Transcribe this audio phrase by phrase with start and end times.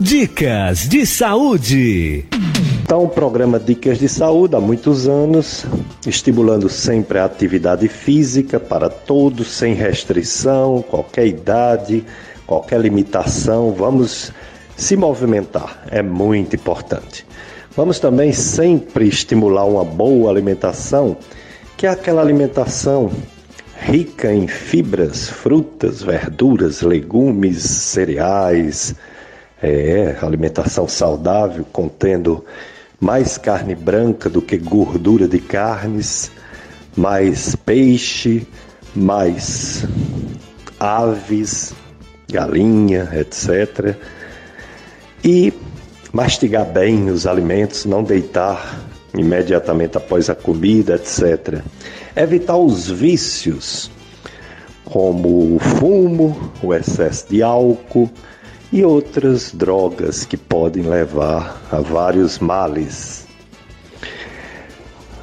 [0.00, 2.24] Dicas de saúde.
[2.82, 5.64] Então, o programa Dicas de Saúde há muitos anos,
[6.04, 12.04] estimulando sempre a atividade física para todos, sem restrição, qualquer idade,
[12.44, 13.72] qualquer limitação.
[13.72, 14.32] Vamos
[14.76, 17.24] se movimentar, é muito importante.
[17.76, 21.16] Vamos também sempre estimular uma boa alimentação,
[21.76, 23.12] que é aquela alimentação
[23.80, 28.94] rica em fibras, frutas, verduras, legumes, cereais,
[29.64, 32.44] é, alimentação saudável, contendo
[33.00, 36.30] mais carne branca do que gordura de carnes,
[36.94, 38.46] mais peixe,
[38.94, 39.86] mais
[40.78, 41.74] aves,
[42.30, 43.96] galinha, etc.
[45.24, 45.52] E
[46.12, 51.62] mastigar bem os alimentos, não deitar imediatamente após a comida, etc.
[52.14, 53.90] Evitar os vícios,
[54.84, 58.10] como o fumo, o excesso de álcool
[58.74, 63.24] e outras drogas que podem levar a vários males.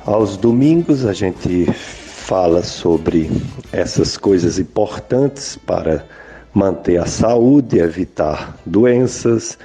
[0.05, 3.29] Aos domingos a gente fala sobre
[3.73, 6.05] essas coisas importantes para
[6.53, 9.57] manter a saúde, evitar doenças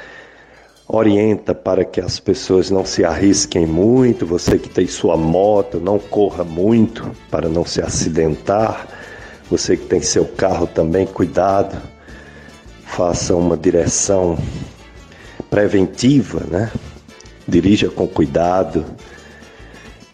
[0.88, 4.26] orienta para que as pessoas não se arrisquem muito.
[4.26, 8.88] Você que tem sua moto, não corra muito para não se acidentar.
[9.48, 11.80] Você que tem seu carro também, cuidado.
[12.86, 14.38] Faça uma direção
[15.50, 16.72] preventiva, né?
[17.46, 18.84] Dirija com cuidado.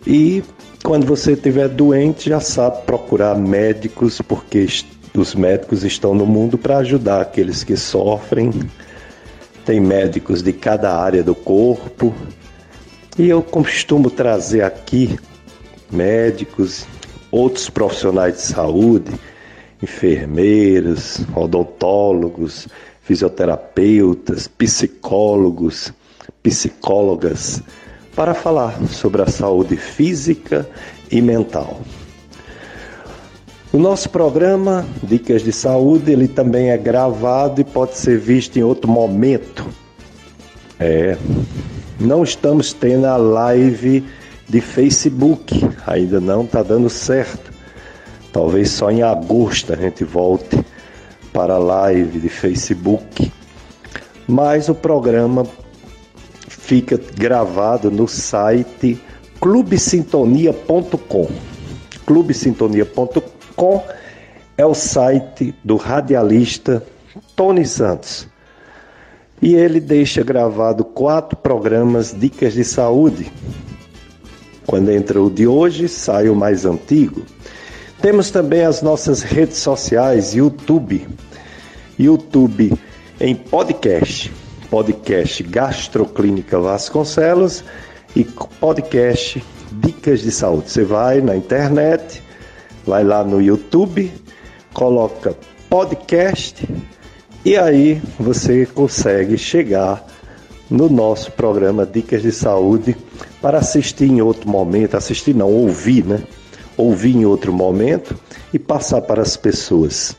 [0.06, 0.42] E
[0.82, 4.66] quando você estiver doente, já sabe procurar médicos, porque
[5.14, 8.50] os médicos estão no mundo para ajudar aqueles que sofrem
[9.64, 12.14] tem médicos de cada área do corpo.
[13.18, 15.18] E eu costumo trazer aqui
[15.90, 16.86] médicos,
[17.30, 19.12] outros profissionais de saúde,
[19.82, 22.68] enfermeiros, odontólogos,
[23.02, 25.92] fisioterapeutas, psicólogos,
[26.42, 27.62] psicólogas,
[28.14, 30.68] para falar sobre a saúde física
[31.10, 31.80] e mental.
[33.72, 38.62] O nosso programa Dicas de Saúde, ele também é gravado e pode ser visto em
[38.62, 39.66] outro momento.
[40.78, 41.16] É,
[41.98, 44.04] não estamos tendo a live
[44.48, 47.51] de Facebook, ainda não está dando certo.
[48.32, 50.64] Talvez só em agosto a gente volte
[51.32, 53.30] para a live de Facebook.
[54.26, 55.46] Mas o programa
[56.48, 59.00] fica gravado no site
[59.40, 61.28] clubesintonia.com.
[62.06, 63.82] clubesintonia.com com
[64.56, 66.84] é o site do radialista
[67.36, 68.28] Tony Santos.
[69.40, 73.32] E ele deixa gravado quatro programas Dicas de Saúde.
[74.66, 77.22] Quando entra o de hoje, sai o mais antigo.
[78.02, 81.06] Temos também as nossas redes sociais, YouTube.
[81.96, 82.76] YouTube
[83.20, 84.28] em podcast.
[84.68, 87.62] Podcast Gastroclínica Vasconcelos
[88.16, 89.40] e podcast
[89.70, 90.72] Dicas de Saúde.
[90.72, 92.20] Você vai na internet,
[92.84, 94.12] vai lá no YouTube,
[94.74, 95.36] coloca
[95.70, 96.68] podcast
[97.44, 100.04] e aí você consegue chegar
[100.68, 102.96] no nosso programa Dicas de Saúde
[103.40, 106.20] para assistir em outro momento, assistir não, ouvir, né?
[106.82, 108.18] Ouvir em outro momento
[108.52, 110.16] e passar para as pessoas.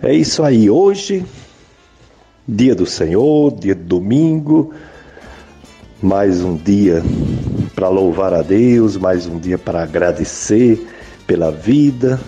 [0.00, 1.26] É isso aí, hoje,
[2.46, 4.72] dia do Senhor, dia de domingo,
[6.00, 7.02] mais um dia
[7.74, 10.86] para louvar a Deus, mais um dia para agradecer
[11.26, 12.20] pela vida,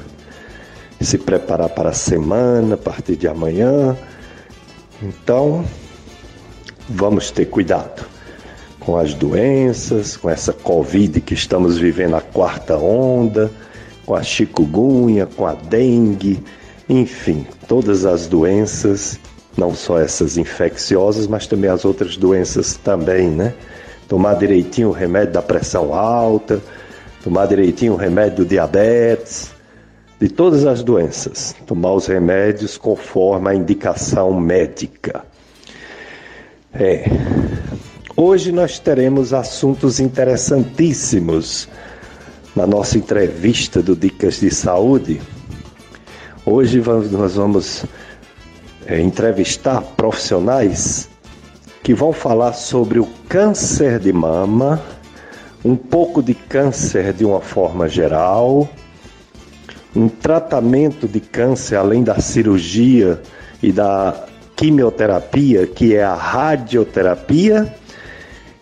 [1.00, 3.96] se preparar para a semana a partir de amanhã.
[5.00, 5.64] Então,
[6.88, 8.11] vamos ter cuidado
[8.84, 13.50] com as doenças, com essa Covid que estamos vivendo a quarta onda,
[14.04, 16.42] com a chikungunya, com a dengue,
[16.88, 19.18] enfim, todas as doenças,
[19.56, 23.54] não só essas infecciosas, mas também as outras doenças também, né?
[24.08, 26.60] Tomar direitinho o remédio da pressão alta,
[27.22, 29.52] tomar direitinho o remédio do diabetes,
[30.20, 35.24] de todas as doenças, tomar os remédios conforme a indicação médica.
[36.74, 37.04] É.
[38.14, 41.66] Hoje nós teremos assuntos interessantíssimos
[42.54, 45.18] na nossa entrevista do Dicas de Saúde.
[46.44, 47.86] Hoje nós vamos
[48.84, 51.08] é, entrevistar profissionais
[51.82, 54.82] que vão falar sobre o câncer de mama
[55.64, 58.68] um pouco de câncer de uma forma geral,
[59.96, 63.22] um tratamento de câncer além da cirurgia
[63.62, 67.74] e da quimioterapia, que é a radioterapia,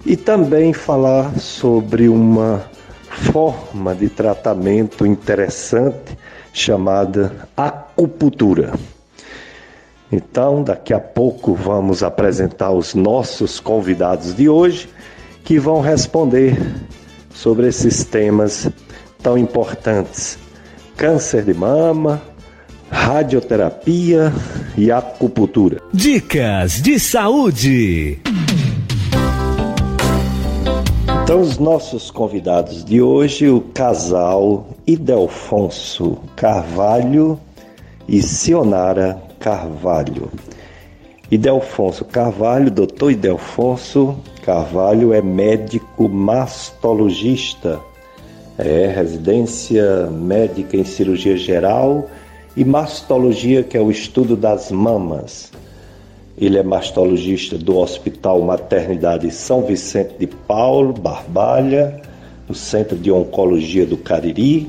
[0.04, 2.64] e também falar sobre uma
[3.08, 6.16] forma de tratamento interessante
[6.52, 8.72] chamada acupuntura.
[10.10, 14.88] Então, daqui a pouco vamos apresentar os nossos convidados de hoje
[15.44, 16.58] que vão responder
[17.32, 18.68] sobre esses temas
[19.22, 20.38] tão importantes:
[20.96, 22.20] câncer de mama,
[22.90, 24.32] radioterapia
[24.76, 25.80] e acupuntura.
[25.92, 28.20] Dicas de saúde.
[31.30, 37.38] Então, os nossos convidados de hoje, o casal Idelfonso Carvalho
[38.08, 40.28] e Sionara Carvalho.
[41.30, 47.78] Idelfonso Carvalho, doutor Idelfonso Carvalho é médico mastologista,
[48.58, 52.10] é residência médica em cirurgia geral
[52.56, 55.52] e mastologia, que é o estudo das mamas.
[56.40, 62.00] Ele é mastologista do Hospital Maternidade São Vicente de Paulo, Barbalha,
[62.48, 64.66] no Centro de Oncologia do Cariri.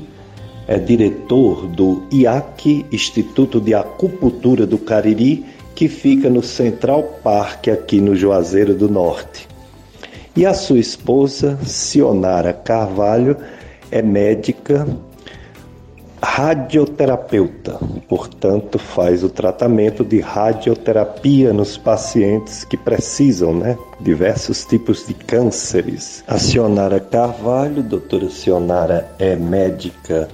[0.68, 8.00] É diretor do IAC, Instituto de Acupuntura do Cariri, que fica no Central Park, aqui
[8.00, 9.48] no Juazeiro do Norte.
[10.36, 13.36] E a sua esposa, Sionara Carvalho,
[13.90, 14.86] é médica
[16.22, 23.76] radioterapeuta, portanto, faz o tratamento de radioterapia nos pacientes que precisam, né?
[24.00, 26.22] Diversos tipos de cânceres.
[26.28, 30.28] A Sionara Carvalho, doutora Sionara, é médica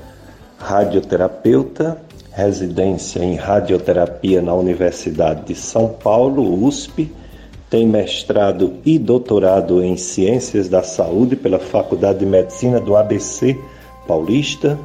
[0.58, 1.96] radioterapeuta,
[2.32, 7.10] residência em radioterapia na Universidade de São Paulo, USP,
[7.70, 13.58] tem mestrado e doutorado em Ciências da Saúde pela Faculdade de Medicina do ABC
[14.06, 14.78] Paulista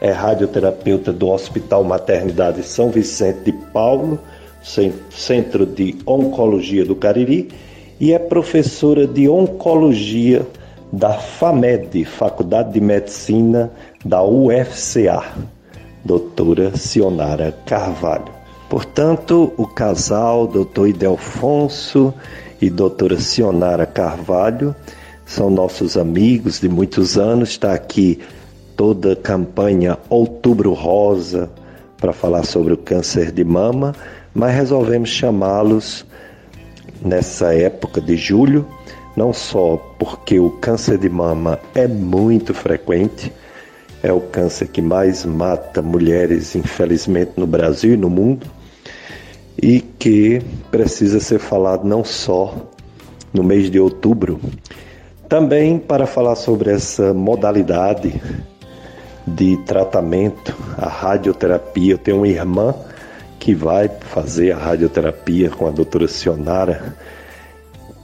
[0.00, 4.18] é radioterapeuta do Hospital Maternidade São Vicente de Paulo,
[5.10, 7.48] Centro de Oncologia do Cariri,
[8.00, 10.46] e é professora de Oncologia
[10.92, 13.70] da FAMED, Faculdade de Medicina
[14.04, 15.22] da UFCA,
[16.04, 18.32] doutora Sionara Carvalho.
[18.70, 22.14] Portanto, o casal, doutor Idelfonso
[22.60, 24.74] e doutora Sionara Carvalho,
[25.26, 28.20] são nossos amigos de muitos anos, está aqui
[28.78, 31.50] toda a campanha Outubro Rosa
[31.96, 33.92] para falar sobre o câncer de mama,
[34.32, 36.06] mas resolvemos chamá-los
[37.02, 38.64] nessa época de julho,
[39.16, 43.32] não só porque o câncer de mama é muito frequente,
[44.00, 48.46] é o câncer que mais mata mulheres, infelizmente, no Brasil e no mundo,
[49.60, 50.40] e que
[50.70, 52.54] precisa ser falado não só
[53.34, 54.38] no mês de outubro,
[55.28, 58.14] também para falar sobre essa modalidade
[59.28, 61.94] de tratamento, a radioterapia.
[61.94, 62.74] Eu tenho uma irmã
[63.38, 66.96] que vai fazer a radioterapia com a doutora Sionara,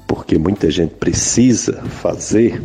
[0.06, 2.62] porque muita gente precisa fazer.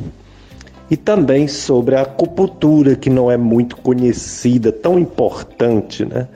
[0.91, 6.27] E também sobre a acupuntura, que não é muito conhecida, tão importante, né?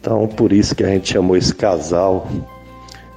[0.00, 2.28] Então, por isso que a gente chamou esse casal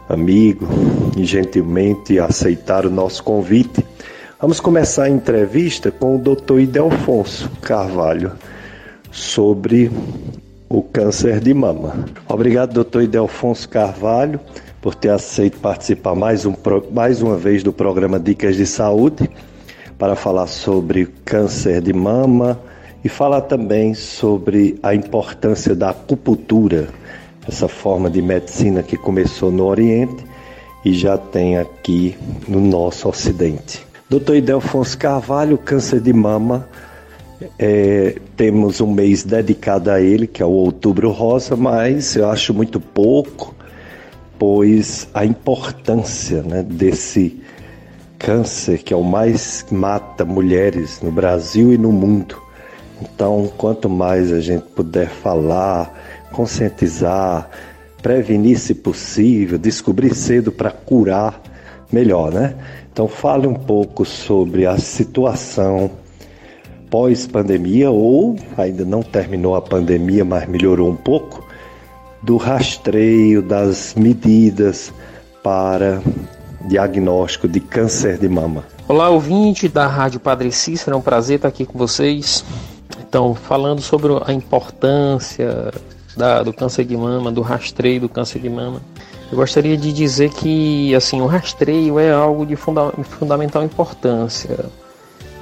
[0.08, 0.68] amigo
[1.16, 3.86] e gentilmente aceitar o nosso convite
[4.41, 6.62] Vamos começar a entrevista com o Dr.
[6.62, 8.31] Idelfonso Carvalho
[9.12, 9.91] sobre
[10.69, 12.06] o câncer de mama.
[12.25, 14.39] Obrigado, doutor Idelfonso Carvalho,
[14.81, 16.53] por ter aceito participar mais, um,
[16.89, 19.30] mais uma vez do programa Dicas de Saúde
[19.97, 22.57] para falar sobre câncer de mama
[23.03, 26.88] e falar também sobre a importância da acupuntura,
[27.45, 30.24] essa forma de medicina que começou no Oriente
[30.85, 33.89] e já tem aqui no nosso Ocidente.
[34.09, 36.68] Doutor Idelfonso Carvalho, câncer de mama.
[37.59, 42.51] É, temos um mês dedicado a ele, que é o Outubro Rosa, mas eu acho
[42.51, 43.54] muito pouco,
[44.39, 47.39] pois a importância né, desse
[48.18, 52.35] câncer, que é o mais mata mulheres no Brasil e no mundo.
[52.99, 55.94] Então, quanto mais a gente puder falar,
[56.31, 57.47] conscientizar,
[58.01, 61.39] prevenir se possível, descobrir cedo para curar,
[61.92, 62.56] melhor, né?
[62.99, 65.89] Então, fale um pouco sobre a situação
[66.89, 71.47] pós-pandemia, ou ainda não terminou a pandemia, mas melhorou um pouco,
[72.21, 74.91] do rastreio das medidas
[75.41, 76.01] para
[76.68, 78.65] diagnóstico de câncer de mama.
[78.85, 82.44] Olá, ouvinte da Rádio Padre Cícero, é um prazer estar aqui com vocês.
[83.07, 85.71] Então, falando sobre a importância
[86.18, 88.81] da, do câncer de mama, do rastreio do câncer de mama.
[89.31, 94.66] Eu gostaria de dizer que assim o rastreio é algo de funda fundamental importância,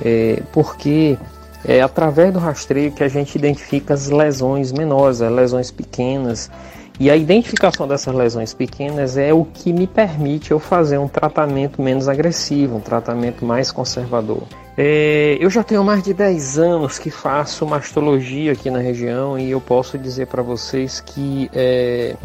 [0.03, 1.17] é, porque
[1.65, 6.51] é através do rastreio que a gente identifica as lesões menores, as lesões pequenas,
[6.99, 11.79] e a identificação dessas lesões pequenas é o que me permite eu fazer um tratamento
[11.79, 14.43] menos agressivo, um tratamento mais conservador.
[14.75, 19.51] É, eu já tenho mais de 10 anos que faço mastologia aqui na região e
[19.51, 22.15] eu posso dizer para vocês que é,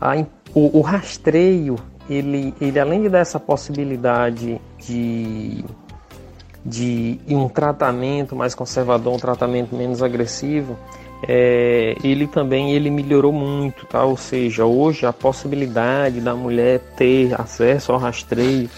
[0.00, 0.16] A,
[0.54, 1.76] o, o, rastreio,
[2.08, 5.64] ele, ele além de dar essa possibilidade de,
[6.64, 10.76] de um tratamento mais conservador, um tratamento menos agressivo,
[11.26, 14.04] é, ele também ele melhorou muito, tá?
[14.04, 18.68] Ou seja, hoje a possibilidade da mulher ter acesso ao rastreio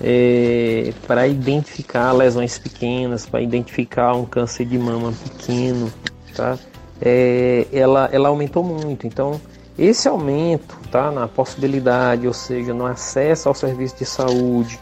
[0.00, 5.92] é, para identificar lesões pequenas, para identificar um câncer de mama pequeno,
[6.34, 6.58] tá?
[7.00, 9.06] É, ela, ela aumentou muito.
[9.06, 9.40] Então,
[9.78, 14.78] esse aumento tá, na possibilidade, ou seja, no acesso ao serviço de saúde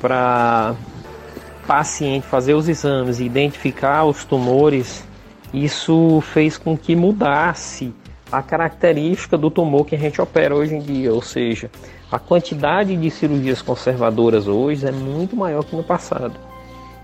[0.00, 0.74] para
[1.66, 5.04] paciente fazer os exames e identificar os tumores,
[5.52, 7.92] isso fez com que mudasse
[8.32, 11.70] a característica do tumor que a gente opera hoje em dia, ou seja,
[12.10, 16.34] a quantidade de cirurgias conservadoras hoje é muito maior que no passado.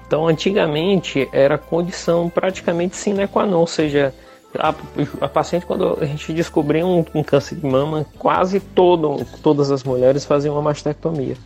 [0.07, 4.13] Então, antigamente era condição praticamente sine qua non, ou seja,
[4.59, 4.75] a,
[5.21, 9.85] a paciente, quando a gente descobriu um, um, câncer de mama, quase todo, todas as
[9.85, 11.37] mulheres faziam uma mastectomia.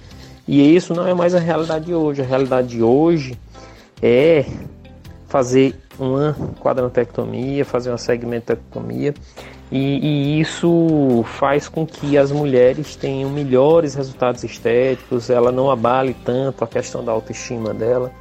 [0.47, 2.23] E isso não é mais a realidade de hoje.
[2.23, 3.39] A realidade de hoje
[4.03, 4.45] é
[5.27, 9.15] fazer uma quadrantectomia, fazer uma segmentectomia
[9.71, 16.15] e, e, isso faz com que as mulheres tenham melhores resultados estéticos, ela não abale
[16.25, 18.13] tanto a questão da autoestima dela,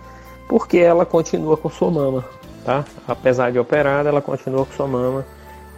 [0.47, 2.25] porque ela continua com sua mama,
[2.63, 2.85] tá?
[3.07, 5.25] Apesar de operada, ela continua com sua mama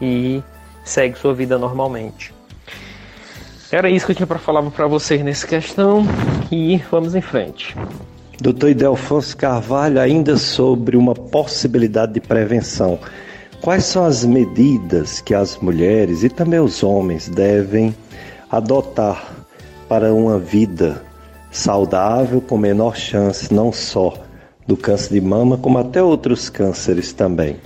[0.02, 0.42] e
[0.84, 2.34] segue sua vida normalmente.
[3.72, 6.06] Era isso que eu tinha para falar para vocês nessa questão
[6.52, 7.76] e vamos em frente.
[8.40, 13.00] Doutor Idelfonso Carvalho, ainda sobre uma possibilidade de prevenção.
[13.62, 17.96] Quais são as medidas que as mulheres e também os homens devem
[18.52, 19.34] adotar
[19.88, 21.02] para uma vida
[21.50, 24.25] saudável com menor chance não só
[24.68, 27.58] do câncer de mama, como até outros cânceres também?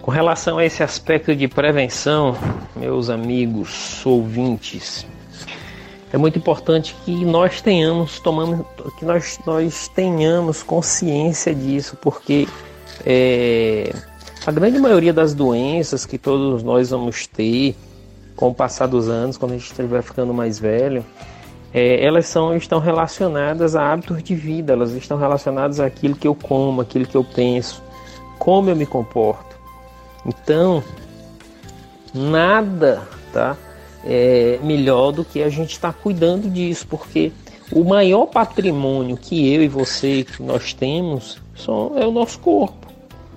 [0.00, 2.36] Com relação a esse aspecto de prevenção,
[2.74, 5.06] meus amigos ouvintes,
[6.12, 8.64] é muito importante que nós tenhamos tomamos,
[8.98, 12.48] que nós, nós tenhamos consciência disso, porque
[13.04, 13.92] é,
[14.46, 17.76] a grande maioria das doenças que todos nós vamos ter
[18.34, 21.04] com o passar dos anos, quando a gente estiver ficando mais velho,
[21.72, 26.34] é, elas são, estão relacionadas a hábitos de vida, elas estão relacionadas àquilo que eu
[26.34, 27.82] como, aquilo que eu penso,
[28.38, 29.56] como eu me comporto.
[30.26, 30.82] Então,
[32.14, 33.56] nada, tá?
[34.04, 37.32] é, melhor do que a gente estar tá cuidando disso, porque
[37.72, 42.86] o maior patrimônio que eu e você que nós temos são, é o nosso corpo.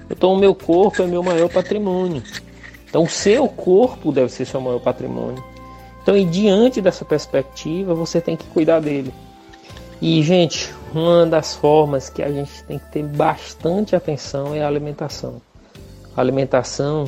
[0.09, 2.23] Então o meu corpo é meu maior patrimônio.
[2.87, 5.43] Então o seu corpo deve ser seu maior patrimônio.
[6.01, 9.13] Então e diante dessa perspectiva você tem que cuidar dele.
[10.01, 14.67] E gente, uma das formas que a gente tem que ter bastante atenção é a
[14.67, 15.41] alimentação.
[16.15, 17.07] A alimentação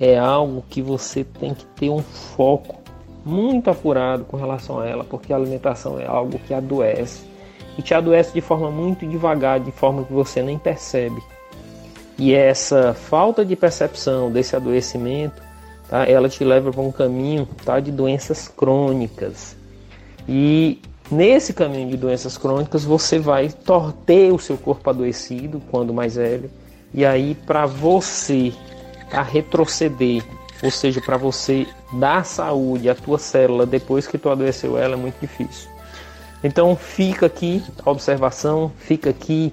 [0.00, 2.76] é algo que você tem que ter um foco
[3.24, 7.24] muito apurado com relação a ela, porque a alimentação é algo que adoece
[7.78, 11.22] e te adoece de forma muito devagar, de forma que você nem percebe.
[12.18, 15.42] E essa falta de percepção desse adoecimento,
[15.88, 19.56] tá, ela te leva para um caminho tá, de doenças crônicas.
[20.28, 23.50] E nesse caminho de doenças crônicas, você vai
[24.06, 26.50] ter o seu corpo adoecido quando mais velho.
[26.92, 28.52] E aí, para você
[29.12, 30.22] a retroceder
[30.64, 34.96] ou seja, para você dar saúde à tua célula depois que tu adoeceu ela é
[34.96, 35.68] muito difícil.
[36.42, 39.52] Então fica aqui a observação, fica aqui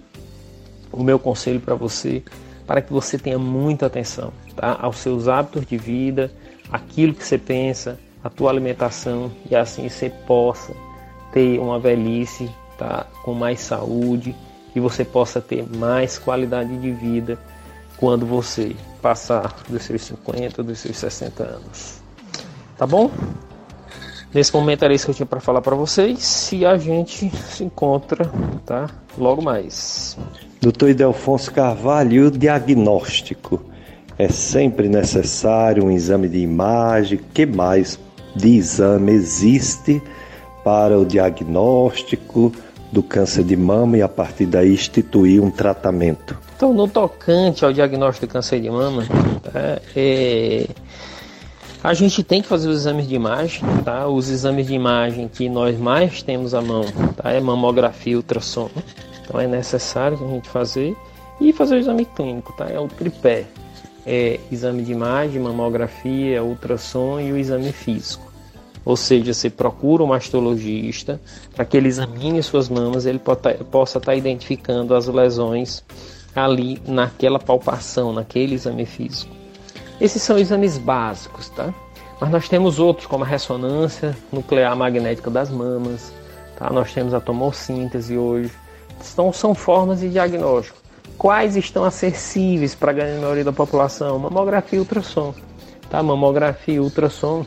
[0.91, 2.23] o meu conselho para você,
[2.65, 6.31] para que você tenha muita atenção aos seus hábitos de vida,
[6.71, 10.73] aquilo que você pensa, a tua alimentação e assim você possa
[11.33, 13.07] ter uma velhice tá?
[13.23, 14.35] com mais saúde
[14.75, 17.37] e você possa ter mais qualidade de vida
[17.97, 22.01] quando você passar dos seus 50, dos seus 60 anos.
[22.77, 23.11] Tá bom?
[24.33, 27.63] Nesse momento era isso que eu tinha para falar para vocês e a gente se
[27.63, 28.31] encontra,
[28.65, 28.89] tá?
[29.17, 30.17] Logo mais.
[30.61, 33.70] Doutor Idelfonso Carvalho, o diagnóstico
[34.21, 37.19] é sempre necessário um exame de imagem.
[37.33, 37.99] Que mais
[38.35, 39.99] de exame existe
[40.63, 42.51] para o diagnóstico
[42.91, 46.37] do câncer de mama e a partir daí instituir um tratamento?
[46.55, 49.03] Então, no tocante ao diagnóstico de câncer de mama,
[49.41, 50.67] tá, é,
[51.83, 54.07] a gente tem que fazer os exames de imagem, tá?
[54.07, 56.85] Os exames de imagem que nós mais temos à mão,
[57.17, 57.31] tá?
[57.31, 58.69] É mamografia e ultrassom.
[59.23, 60.95] Então é necessário a gente fazer
[61.39, 62.69] e fazer o exame clínico, tá?
[62.69, 63.47] É o tripé.
[64.05, 68.31] É exame de imagem, mamografia, ultrassom e o exame físico.
[68.83, 71.21] Ou seja, você procura um mastologista
[71.55, 73.21] para que ele examine suas mamas, ele
[73.69, 75.83] possa estar identificando as lesões
[76.35, 79.31] ali naquela palpação, naquele exame físico.
[79.99, 81.71] Esses são exames básicos, tá?
[82.19, 86.11] Mas nós temos outros, como a ressonância nuclear magnética das mamas,
[86.57, 86.69] tá?
[86.71, 88.51] nós temos a tomossíntese hoje.
[89.11, 90.80] Então, são formas de diagnóstico.
[91.21, 94.17] Quais estão acessíveis para a grande maioria da população?
[94.17, 95.35] Mamografia e ultrassom.
[95.87, 96.01] Tá?
[96.01, 97.45] Mamografia e ultrassom,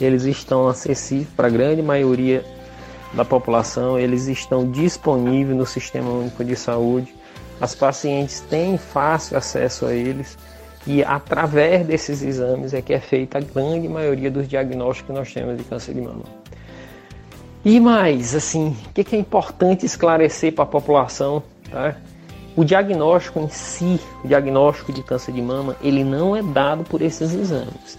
[0.00, 2.44] eles estão acessíveis para a grande maioria
[3.14, 7.12] da população, eles estão disponíveis no Sistema Único de Saúde.
[7.60, 10.38] As pacientes têm fácil acesso a eles
[10.86, 15.34] e através desses exames é que é feita a grande maioria dos diagnósticos que nós
[15.34, 16.22] temos de câncer de mama.
[17.64, 21.42] E mais, assim, o que é importante esclarecer para a população,
[21.72, 21.96] tá?
[22.58, 27.00] O diagnóstico em si, o diagnóstico de câncer de mama, ele não é dado por
[27.00, 27.96] esses exames.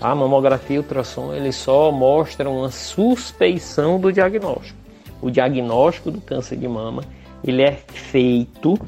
[0.00, 4.78] A mamografia e ultrassom ele só mostram uma suspeição do diagnóstico.
[5.20, 7.04] O diagnóstico do câncer de mama
[7.44, 8.78] ele é feito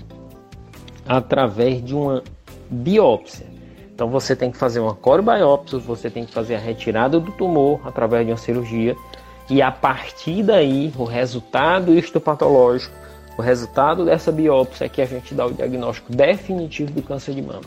[1.07, 2.25] através de uma
[2.71, 3.47] biópsia.
[3.95, 7.79] Então você tem que fazer uma corebiópsia, você tem que fazer a retirada do tumor
[7.85, 8.97] através de uma cirurgia
[9.51, 13.00] e a partir daí o resultado histopatológico,
[13.41, 17.43] o resultado dessa biópsia é que a gente dá o diagnóstico definitivo do câncer de
[17.43, 17.63] mama.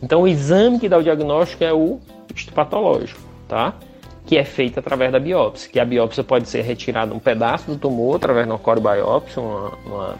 [0.00, 2.00] Então o exame que dá o diagnóstico é o
[2.34, 3.74] histopatológico, tá?
[4.24, 5.70] Que é feito através da biópsia.
[5.70, 9.72] Que a biópsia pode ser retirada um pedaço do tumor através de uma corebiópsia, uma,
[9.84, 10.14] uma,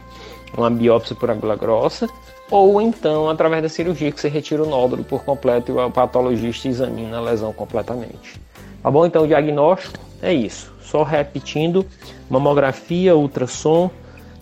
[0.56, 2.08] uma biópsia por agulha grossa,
[2.50, 6.68] ou então através da cirurgia que você retira o nódulo por completo e o patologista
[6.68, 8.40] examina a lesão completamente.
[8.82, 9.06] Tá bom?
[9.06, 10.72] Então o diagnóstico é isso.
[10.82, 11.86] Só repetindo:
[12.28, 13.90] mamografia, ultrassom,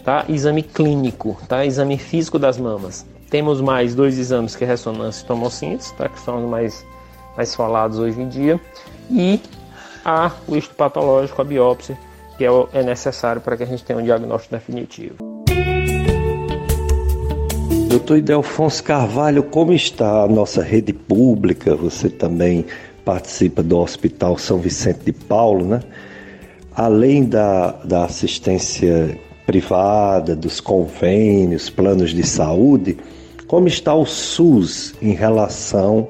[0.05, 0.25] tá?
[0.29, 1.65] Exame clínico, tá?
[1.65, 3.07] Exame físico das mamas.
[3.31, 6.09] Temos mais dois exames que é ressonância e tomossíntese, tá?
[6.09, 6.85] que são os mais,
[7.37, 8.61] mais falados hoje em dia.
[9.09, 9.41] E
[10.05, 11.97] a, o histopatológico, a biópsia,
[12.37, 15.15] que é, é necessário para que a gente tenha um diagnóstico definitivo.
[17.89, 21.77] Doutor Idelfonso Carvalho, como está a nossa rede pública?
[21.77, 22.67] Você também
[23.05, 25.81] participa do Hospital São Vicente de Paulo, né?
[26.73, 29.19] Além da, da assistência
[29.51, 32.97] privada, dos convênios, planos de saúde,
[33.49, 36.09] como está o SUS em relação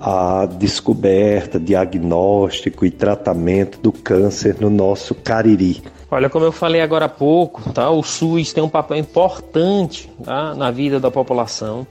[0.00, 5.82] à descoberta, diagnóstico e tratamento do câncer no nosso Cariri?
[6.10, 7.90] Olha, como eu falei agora há pouco, tá?
[7.90, 10.54] o SUS tem um papel importante tá?
[10.54, 11.86] na vida da população,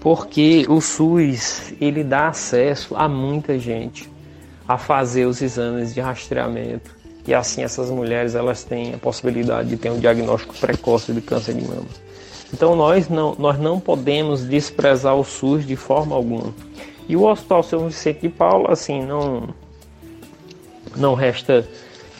[0.00, 4.10] porque o SUS ele dá acesso a muita gente
[4.66, 9.76] a fazer os exames de rastreamento e assim essas mulheres elas têm a possibilidade de
[9.76, 11.86] ter um diagnóstico precoce de câncer de mama.
[12.52, 16.54] Então nós não, nós não podemos desprezar o SUS de forma alguma.
[17.08, 19.48] E o Hospital São Vicente de Paulo, assim, não,
[20.96, 21.66] não resta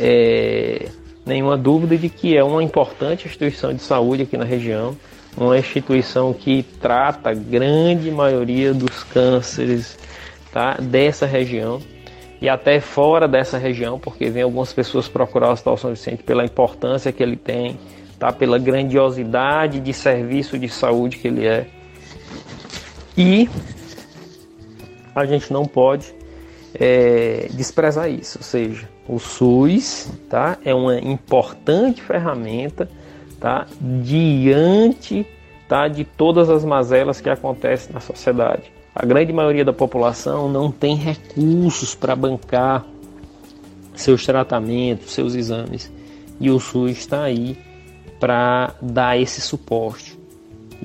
[0.01, 0.89] é,
[1.25, 4.97] nenhuma dúvida de que é uma importante instituição de saúde aqui na região,
[5.37, 9.99] uma instituição que trata a grande maioria dos cânceres
[10.53, 11.81] tá, dessa região
[12.43, 16.45] e até fora dessa região, porque vem algumas pessoas procurar o Hospital São Vicente pela
[16.45, 17.79] importância que ele tem
[18.23, 18.33] tá?
[18.33, 21.67] pela grandiosidade de serviço de saúde que ele é.
[23.17, 23.49] E
[25.13, 26.15] a gente não pode
[26.75, 30.57] é, desprezar isso, ou seja, o SUS tá?
[30.65, 32.89] é uma importante ferramenta
[33.41, 33.67] tá?
[33.81, 35.27] diante
[35.69, 35.89] tá?
[35.89, 38.82] de todas as mazelas que acontecem na sociedade.
[38.95, 42.85] A grande maioria da população não tem recursos para bancar
[43.95, 45.91] seus tratamentos, seus exames.
[46.39, 47.57] E o SUS está aí
[48.21, 50.19] para dar esse suporte.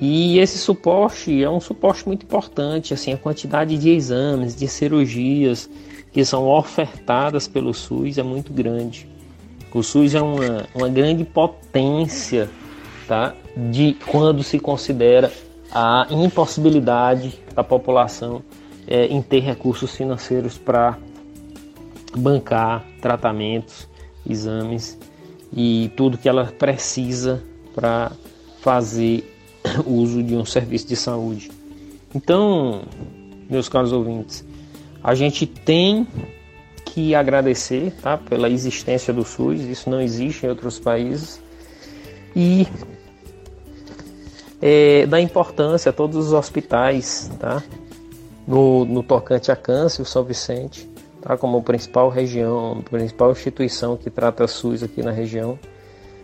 [0.00, 5.68] E esse suporte é um suporte muito importante, assim, a quantidade de exames, de cirurgias
[6.12, 9.08] que são ofertadas pelo SUS é muito grande.
[9.74, 12.48] O SUS é uma, uma grande potência
[13.06, 13.34] tá?
[13.54, 15.30] de quando se considera
[15.70, 18.42] a impossibilidade da população
[18.86, 20.98] é, em ter recursos financeiros para
[22.16, 23.88] bancar tratamentos,
[24.28, 24.98] exames
[25.52, 27.42] e tudo que ela precisa
[27.74, 28.12] para
[28.60, 29.34] fazer
[29.86, 31.50] uso de um serviço de saúde.
[32.14, 32.82] Então,
[33.48, 34.44] meus caros ouvintes,
[35.02, 36.06] a gente tem
[36.84, 41.40] que agradecer tá, pela existência do SUS, isso não existe em outros países,
[42.34, 42.66] e
[44.60, 47.62] é, da importância a todos os hospitais tá,
[48.46, 50.88] no, no tocante a câncer, o São Vicente,
[51.20, 51.36] tá?
[51.36, 55.58] como principal região, principal instituição que trata SUS aqui na região.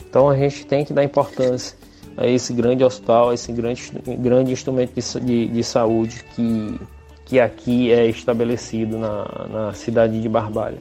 [0.09, 1.77] Então a gente tem que dar importância
[2.17, 6.81] a esse grande hospital, a esse grande, grande instrumento de, de, de saúde que,
[7.25, 10.79] que aqui é estabelecido na, na cidade de Barbalha.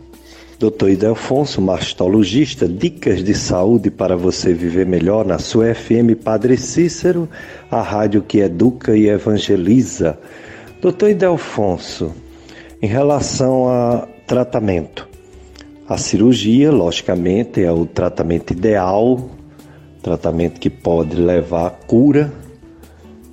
[0.59, 7.27] Doutor Idelfonso, mastologista, dicas de saúde para você viver melhor na sua FM Padre Cícero,
[7.69, 10.17] a rádio que educa e evangeliza.
[10.81, 12.13] Doutor Idelfonso,
[12.81, 15.07] Em relação a tratamento,
[15.87, 19.29] a cirurgia, logicamente, é o tratamento ideal,
[20.01, 22.31] tratamento que pode levar à cura,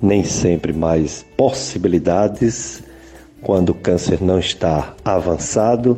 [0.01, 2.81] nem sempre mais possibilidades
[3.41, 5.97] quando o câncer não está avançado.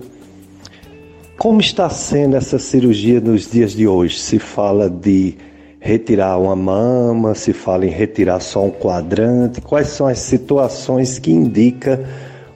[1.44, 4.18] Como está sendo essa cirurgia nos dias de hoje?
[4.18, 5.36] Se fala de
[5.78, 11.34] retirar uma mama, se fala em retirar só um quadrante, quais são as situações que
[11.34, 12.00] indicam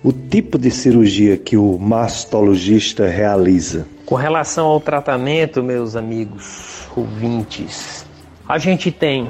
[0.01, 3.85] o tipo de cirurgia que o mastologista realiza?
[4.05, 8.05] Com relação ao tratamento, meus amigos ouvintes,
[8.47, 9.27] a gente tem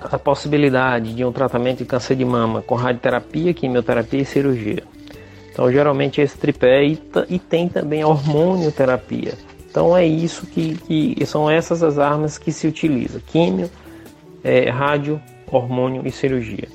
[0.00, 4.82] a possibilidade de um tratamento de câncer de mama com radioterapia, quimioterapia e cirurgia.
[5.52, 9.34] Então, geralmente esse tripé e, e tem também a hormonioterapia.
[9.70, 13.70] Então, é isso que, que, são essas as armas que se utiliza: químio,
[14.42, 16.68] é, rádio, hormônio e cirurgia.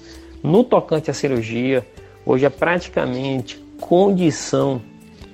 [0.43, 1.85] No tocante à cirurgia,
[2.25, 4.81] hoje é praticamente condição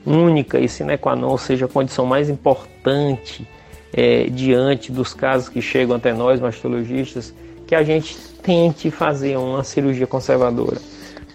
[0.06, 3.48] única e sine qua non, ou seja, a condição mais importante
[3.94, 7.34] é, diante dos casos que chegam até nós, mastologistas,
[7.68, 10.78] que a gente tente fazer uma cirurgia conservadora.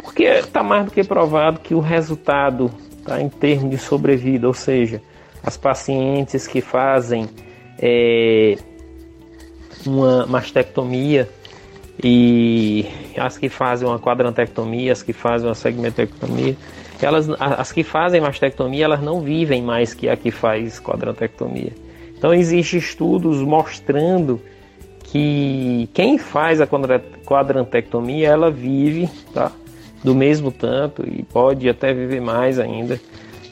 [0.02, 2.70] Porque está mais do que provado que o resultado
[3.04, 5.00] tá, em termos de sobrevida, ou seja,
[5.42, 7.28] as pacientes que fazem
[7.78, 8.56] é,
[9.86, 11.28] uma mastectomia
[12.02, 16.56] e as que fazem uma quadrantectomia, as que fazem uma segmentectomia,
[17.00, 21.72] elas, as que fazem mastectomia, elas não vivem mais que a que faz quadrantectomia.
[22.16, 24.40] Então existem estudos mostrando
[25.04, 29.52] que quem faz a quadrantectomia, ela vive tá,
[30.06, 33.00] do mesmo tanto e pode até viver mais ainda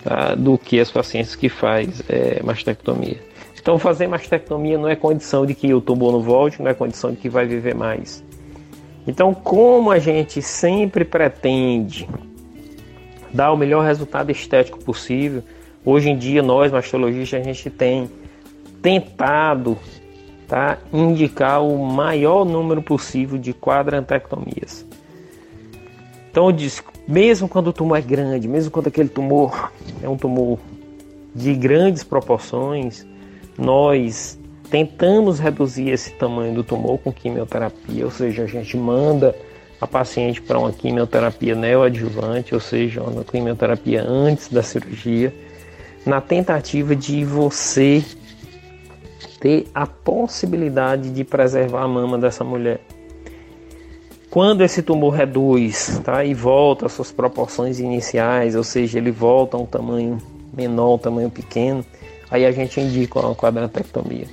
[0.05, 3.19] tá, do que as pacientes que faz é, mastectomia.
[3.61, 7.11] Então fazer mastectomia não é condição de que o tumor não volte, não é condição
[7.11, 8.23] de que vai viver mais.
[9.05, 12.09] Então, como a gente sempre pretende
[13.33, 15.43] dar o melhor resultado estético possível,
[15.85, 18.09] hoje em dia nós mastologistas a gente tem
[18.81, 19.77] tentado
[20.47, 24.87] tá, indicar o maior número possível de quadrantectomias.
[26.35, 29.71] Então eu disse, mesmo quando o tumor é grande, mesmo quando aquele tumor
[30.03, 30.59] é um tumor
[31.33, 33.07] de grandes proporções,
[33.57, 34.37] nós
[34.69, 39.33] tentamos reduzir esse tamanho do tumor com quimioterapia, ou seja, a gente manda
[39.81, 45.33] a paciente para uma quimioterapia neoadjuvante, ou seja, uma quimioterapia antes da cirurgia,
[46.05, 48.05] na tentativa de você
[49.39, 52.81] ter a possibilidade de preservar a mama dessa mulher.
[54.35, 59.57] Quando esse tumor reduz tá, e volta às suas proporções iniciais, ou seja, ele volta
[59.57, 60.19] a um tamanho
[60.53, 61.85] menor, um tamanho pequeno,
[62.29, 64.27] aí a gente indica uma quadrantectomia.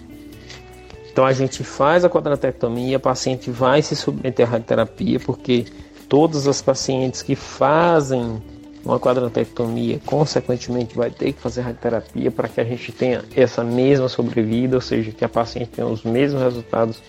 [1.11, 5.65] Então a gente faz a quadrantectomia, a paciente vai se submeter à radioterapia, porque
[6.09, 8.41] todas as pacientes que fazem
[8.83, 14.09] uma quadrantectomia, consequentemente vai ter que fazer radioterapia para que a gente tenha essa mesma
[14.09, 16.99] sobrevida, ou seja, que a paciente tenha os mesmos resultados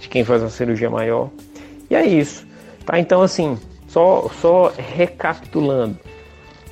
[0.00, 1.30] de quem faz a cirurgia maior.
[1.92, 2.46] E é isso,
[2.86, 2.98] tá?
[2.98, 5.98] Então assim, só só recapitulando,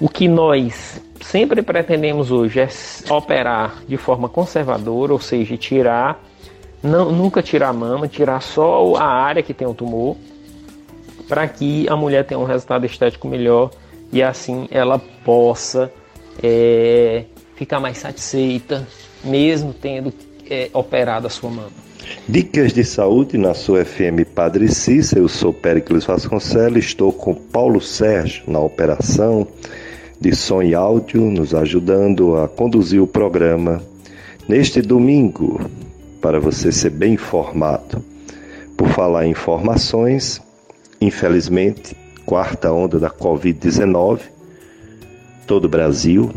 [0.01, 2.69] o que nós sempre pretendemos hoje é
[3.11, 6.25] operar de forma conservadora, ou seja, tirar
[6.83, 10.17] não, nunca tirar a mama, tirar só a área que tem o tumor,
[11.29, 13.71] para que a mulher tenha um resultado estético melhor
[14.11, 15.93] e assim ela possa
[16.43, 17.25] é,
[17.57, 18.89] ficar mais satisfeita,
[19.23, 20.15] mesmo tendo
[20.49, 21.90] é, operado a sua mama.
[22.29, 27.81] Dicas de saúde na sua FM Padre Cícero, eu sou Péricles Vasconcelos, estou com Paulo
[27.81, 29.47] Sérgio na operação
[30.21, 33.83] de som e áudio, nos ajudando a conduzir o programa
[34.49, 35.61] neste domingo,
[36.21, 38.05] para você ser bem informado.
[38.77, 40.41] Por falar em informações,
[41.01, 41.97] infelizmente,
[42.27, 44.21] quarta onda da Covid-19,
[45.47, 46.31] todo o Brasil,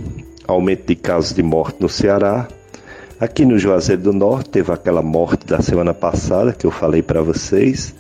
[0.47, 2.47] aumento de casos de morte no Ceará.
[3.23, 7.21] Aqui no Juazeiro do Norte teve aquela morte da semana passada que eu falei para
[7.21, 7.95] vocês.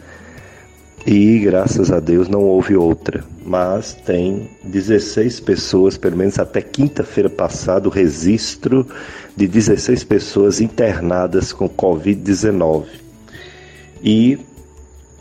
[1.07, 7.29] E graças a Deus não houve outra, mas tem 16 pessoas, pelo menos até quinta-feira
[7.29, 8.85] passada, o registro
[9.33, 12.83] de 16 pessoas internadas com Covid-19.
[14.03, 14.37] E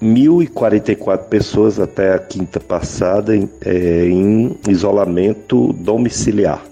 [0.02, 6.71] 1.044 pessoas até a quinta passada em, é, em isolamento domiciliar.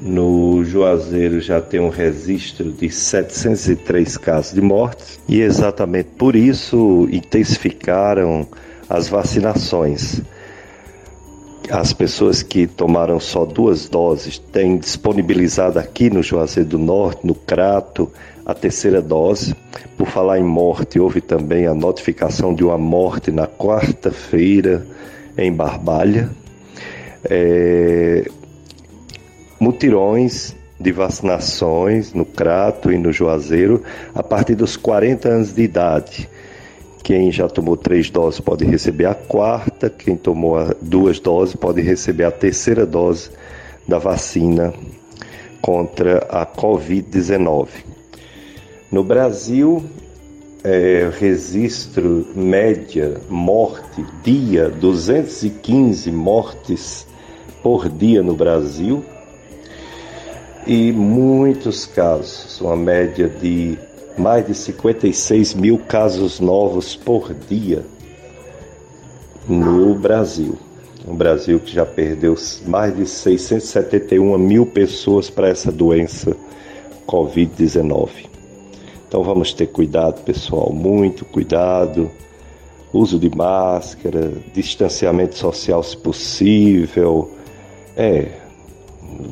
[0.00, 7.08] No Juazeiro já tem um registro de 703 casos de mortes e exatamente por isso
[7.10, 8.46] intensificaram
[8.88, 10.22] as vacinações.
[11.70, 17.34] As pessoas que tomaram só duas doses têm disponibilizado aqui no Juazeiro do Norte, no
[17.34, 18.10] Crato,
[18.44, 19.56] a terceira dose.
[19.98, 24.86] Por falar em morte, houve também a notificação de uma morte na quarta-feira
[25.36, 26.30] em Barbalha.
[27.28, 28.30] é,
[29.58, 33.82] mutirões de vacinações no Crato e no Juazeiro
[34.14, 36.28] a partir dos 40 anos de idade.
[37.02, 42.24] Quem já tomou três doses pode receber a quarta, quem tomou duas doses pode receber
[42.24, 43.30] a terceira dose
[43.86, 44.74] da vacina
[45.62, 47.68] contra a Covid-19.
[48.90, 49.84] No Brasil,
[50.64, 57.06] é, registro média morte dia 215 mortes
[57.62, 59.04] por dia no Brasil
[60.66, 63.78] e muitos casos, uma média de
[64.18, 67.84] mais de 56 mil casos novos por dia
[69.48, 70.58] no Brasil.
[71.06, 72.34] Um Brasil que já perdeu
[72.66, 76.36] mais de 671 mil pessoas para essa doença
[77.06, 78.08] Covid-19.
[79.06, 82.10] Então vamos ter cuidado, pessoal, muito cuidado.
[82.92, 87.30] Uso de máscara, distanciamento social se possível.
[87.96, 88.45] É,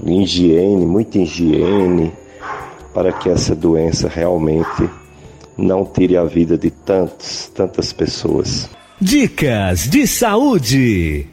[0.06, 2.12] higiene, muita higiene,
[2.92, 4.88] para que essa doença realmente
[5.56, 8.68] não tire a vida de tantas, tantas pessoas.
[9.00, 11.28] Dicas de saúde.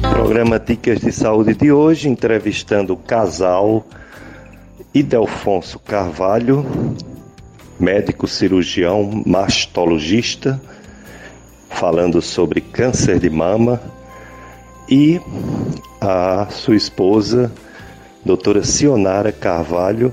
[0.00, 3.84] Programa Dicas de Saúde de hoje, entrevistando o casal
[4.94, 6.66] Idelfonso Carvalho,
[7.78, 10.60] médico cirurgião mastologista,
[11.70, 13.80] falando sobre câncer de mama
[14.88, 15.20] e
[16.00, 17.52] a sua esposa,
[18.24, 20.12] doutora Sionara Carvalho,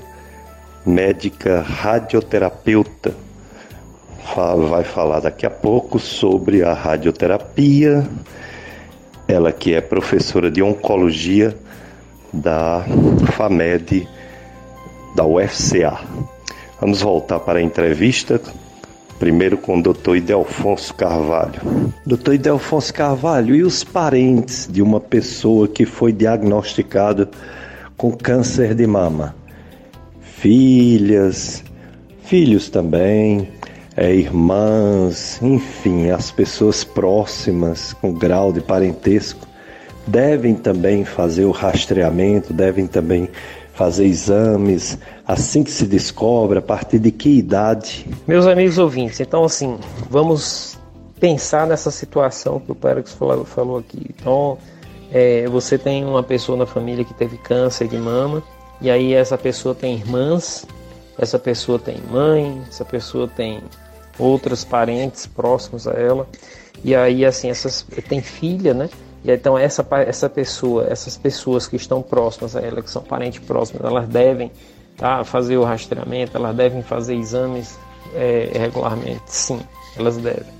[0.85, 3.15] médica radioterapeuta.
[4.69, 8.05] Vai falar daqui a pouco sobre a radioterapia.
[9.27, 11.55] Ela que é professora de oncologia
[12.33, 12.83] da
[13.33, 14.07] FAMED
[15.15, 15.99] da UFCA.
[16.81, 18.41] Vamos voltar para a entrevista
[19.19, 21.62] Primeiro com o doutor Idelfonso Carvalho.
[22.06, 27.30] Doutor Idelfonso Carvalho, e os parentes de uma pessoa que foi diagnosticado
[27.95, 29.34] com câncer de mama?
[30.21, 31.63] Filhas,
[32.23, 33.47] filhos também,
[33.95, 39.47] é, irmãs, enfim, as pessoas próximas com grau de parentesco
[40.06, 43.30] devem também fazer o rastreamento, devem também
[43.73, 48.05] fazer exames assim que se descobre, a partir de que idade?
[48.27, 49.77] Meus amigos ouvintes, então assim,
[50.09, 50.77] vamos
[51.19, 54.05] pensar nessa situação que o Pérez falou, falou aqui.
[54.09, 54.57] Então,
[55.11, 58.43] é, você tem uma pessoa na família que teve câncer de mama,
[58.81, 60.65] e aí essa pessoa tem irmãs,
[61.17, 63.61] essa pessoa tem mãe, essa pessoa tem
[64.19, 66.27] outros parentes próximos a ela,
[66.83, 68.89] e aí assim, essas tem filha, né?
[69.23, 73.39] E então essa, essa pessoa, essas pessoas que estão próximas a ela, que são parentes
[73.39, 74.51] próximos, elas devem
[74.97, 77.77] tá, fazer o rastreamento, elas devem fazer exames
[78.13, 79.23] é, regularmente.
[79.27, 79.60] Sim,
[79.97, 80.55] elas devem.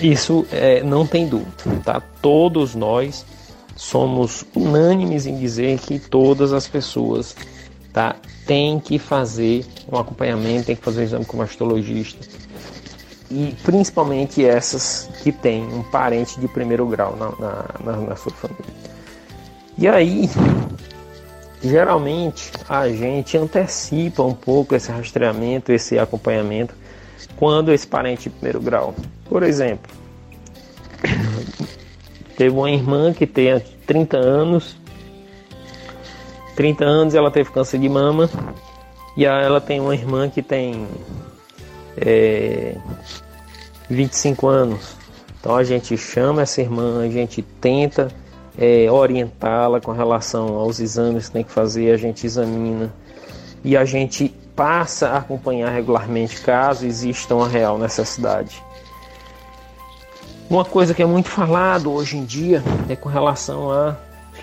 [0.00, 1.52] Isso é, não tem dúvida,
[1.84, 2.02] tá?
[2.22, 3.24] Todos nós
[3.76, 7.36] somos unânimes em dizer que todas as pessoas
[7.92, 12.26] tá, têm que fazer um acompanhamento, têm que fazer um exame com o mastologista
[13.30, 18.32] e principalmente essas que têm um parente de primeiro grau na, na, na, na sua
[18.32, 18.64] família.
[19.78, 20.28] E aí,
[21.62, 26.74] geralmente, a gente antecipa um pouco esse rastreamento, esse acompanhamento,
[27.36, 28.94] quando esse parente de primeiro grau.
[29.28, 29.90] Por exemplo,
[32.36, 34.76] teve uma irmã que tem 30 anos,
[36.56, 38.28] 30 anos ela teve câncer de mama,
[39.16, 40.86] e ela tem uma irmã que tem
[41.96, 42.76] é,
[43.88, 44.96] 25 anos.
[45.38, 48.08] Então a gente chama essa irmã, a gente tenta
[48.60, 52.92] é, orientá-la com relação aos exames que tem que fazer, a gente examina
[53.64, 58.62] e a gente passa a acompanhar regularmente caso exista uma real necessidade.
[60.50, 63.96] Uma coisa que é muito falado hoje em dia é com relação a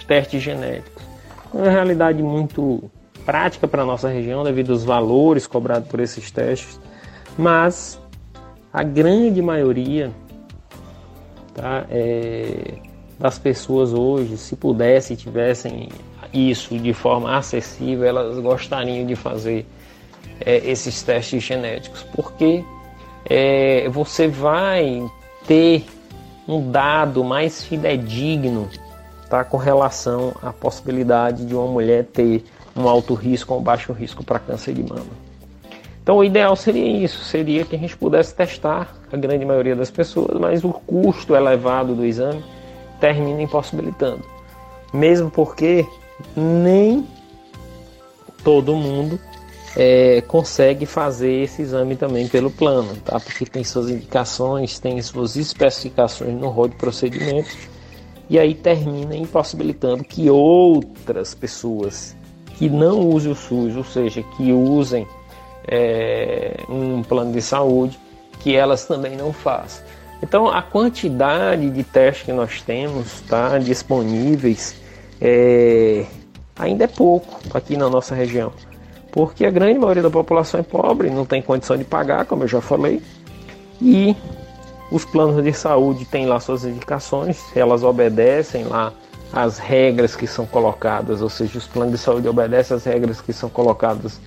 [0.08, 1.04] testes genéticos.
[1.54, 2.90] É uma realidade muito
[3.26, 6.80] prática para a nossa região devido aos valores cobrados por esses testes,
[7.38, 8.00] mas
[8.72, 10.12] a grande maioria
[11.54, 12.80] tá, é,
[13.20, 15.90] das pessoas hoje, se pudessem, tivessem
[16.34, 19.66] isso de forma acessível, elas gostariam de fazer
[20.40, 22.64] é, esses testes genéticos, porque
[23.26, 25.04] é, você vai
[25.48, 25.86] ter
[26.48, 28.70] um dado mais fidedigno
[29.30, 32.44] tá, com relação à possibilidade de uma mulher ter
[32.76, 35.28] um alto risco ou um baixo risco para câncer de mama.
[36.04, 39.92] Então o ideal seria isso, seria que a gente pudesse testar a grande maioria das
[39.92, 42.42] pessoas, mas o custo elevado do exame
[43.00, 44.24] termina impossibilitando.
[44.94, 45.86] Mesmo porque
[46.36, 47.06] nem
[48.44, 49.20] todo mundo
[49.76, 53.20] é, consegue fazer esse exame também pelo plano, tá?
[53.20, 57.56] Porque tem suas indicações, tem suas especificações no rol de procedimentos
[58.30, 62.16] e aí termina impossibilitando que outras pessoas
[62.58, 65.08] que não usem o SUS, ou seja, que usem
[65.68, 68.00] é, um plano de saúde,
[68.40, 69.86] que elas também não façam.
[70.22, 74.76] Então a quantidade de testes que nós temos tá, disponíveis
[75.22, 76.06] é,
[76.58, 78.52] ainda é pouco aqui na nossa região,
[79.12, 82.48] porque a grande maioria da população é pobre, não tem condição de pagar, como eu
[82.48, 83.02] já falei,
[83.82, 84.16] e
[84.92, 88.94] os planos de saúde têm lá suas indicações, elas obedecem lá
[89.32, 93.34] as regras que são colocadas, ou seja, os planos de saúde obedecem às regras que
[93.34, 94.20] são colocadas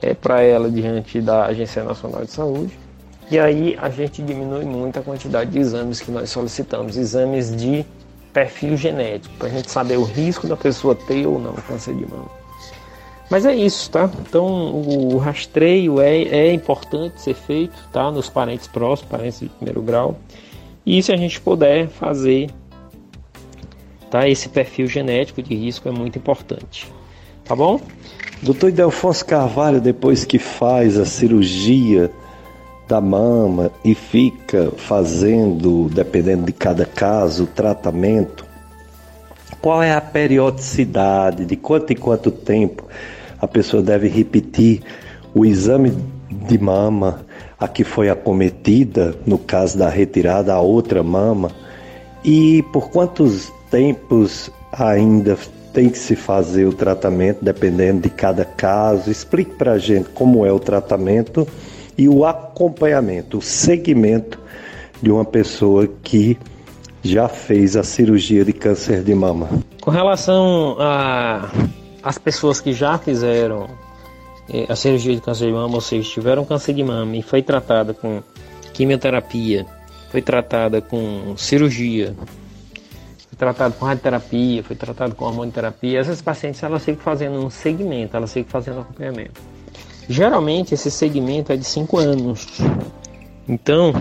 [0.00, 2.85] é, para ela diante da Agência Nacional de Saúde.
[3.30, 7.84] E aí a gente diminui muito a quantidade de exames que nós solicitamos, exames de
[8.32, 12.06] perfil genético, para a gente saber o risco da pessoa ter ou não câncer de
[12.06, 12.30] mama.
[13.28, 14.08] Mas é isso, tá?
[14.20, 18.10] Então o rastreio é, é importante ser feito, tá?
[18.10, 20.16] Nos parentes próximos, parentes de primeiro grau.
[20.84, 22.48] E se a gente puder fazer,
[24.08, 24.28] tá?
[24.28, 26.86] Esse perfil genético de risco é muito importante,
[27.44, 27.80] tá bom?
[28.42, 32.12] Doutor Idelfonso Carvalho, depois que faz a cirurgia
[32.88, 38.44] da mama e fica fazendo, dependendo de cada caso, tratamento,
[39.60, 42.84] qual é a periodicidade, de quanto em quanto tempo
[43.38, 44.82] a pessoa deve repetir
[45.34, 45.92] o exame
[46.30, 47.24] de mama
[47.58, 51.50] a que foi acometida, no caso da retirada, a outra mama,
[52.24, 55.36] e por quantos tempos ainda
[55.72, 59.10] tem que se fazer o tratamento, dependendo de cada caso.
[59.10, 61.46] Explique para a gente como é o tratamento
[61.96, 64.38] e o acompanhamento, o segmento
[65.00, 66.38] de uma pessoa que
[67.02, 69.48] já fez a cirurgia de câncer de mama.
[69.80, 70.76] Com relação
[72.02, 73.68] às pessoas que já fizeram
[74.52, 77.42] eh, a cirurgia de câncer de mama, ou seja, tiveram câncer de mama e foi
[77.42, 78.22] tratada com
[78.72, 79.64] quimioterapia,
[80.10, 82.14] foi tratada com cirurgia,
[83.28, 88.16] foi tratado com radioterapia, foi tratado com hormonoterapia, essas pacientes elas seguem fazendo um segmento,
[88.16, 89.55] elas seguem fazendo acompanhamento.
[90.08, 92.46] Geralmente esse segmento é de 5 anos.
[93.48, 93.92] Então,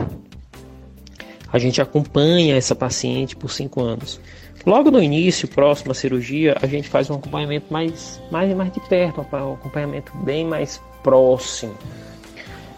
[1.52, 4.20] a gente acompanha essa paciente por 5 anos.
[4.66, 8.80] Logo no início, próximo à cirurgia, a gente faz um acompanhamento mais, mais, mais de
[8.80, 11.76] perto, um acompanhamento bem mais próximo.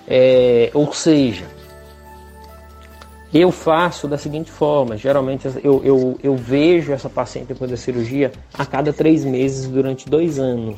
[0.05, 1.45] É, ou seja,
[3.33, 8.31] eu faço da seguinte forma: geralmente eu, eu, eu vejo essa paciente depois da cirurgia
[8.53, 10.77] a cada três meses durante dois anos.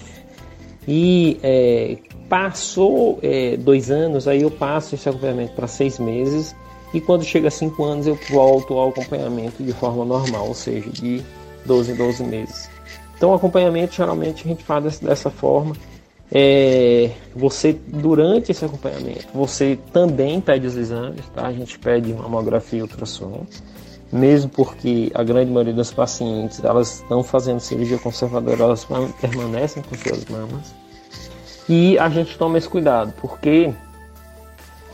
[0.88, 1.98] E é,
[2.30, 6.56] Passou é, dois anos, aí eu passo esse acompanhamento para seis meses
[6.94, 10.88] e quando chega a cinco anos eu volto ao acompanhamento de forma normal, ou seja,
[10.92, 11.24] de
[11.66, 12.70] 12 em 12 meses.
[13.18, 15.76] Então, acompanhamento geralmente a gente faz dessa forma.
[16.32, 21.48] É, você durante esse acompanhamento você também pede os exames, tá?
[21.48, 23.48] A gente pede mamografia e ultrassom,
[24.12, 28.88] mesmo porque a grande maioria das pacientes elas estão fazendo cirurgia conservadora, elas
[29.22, 30.74] permanecem com suas mamas.
[31.68, 33.72] E a gente toma esse cuidado, porque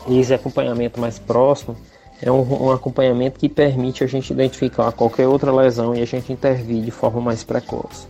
[0.08, 1.76] esse acompanhamento mais próximo
[2.20, 6.32] é um, um, acompanhamento que permite a gente identificar qualquer outra lesão e a gente
[6.32, 8.06] intervir de forma mais precoce.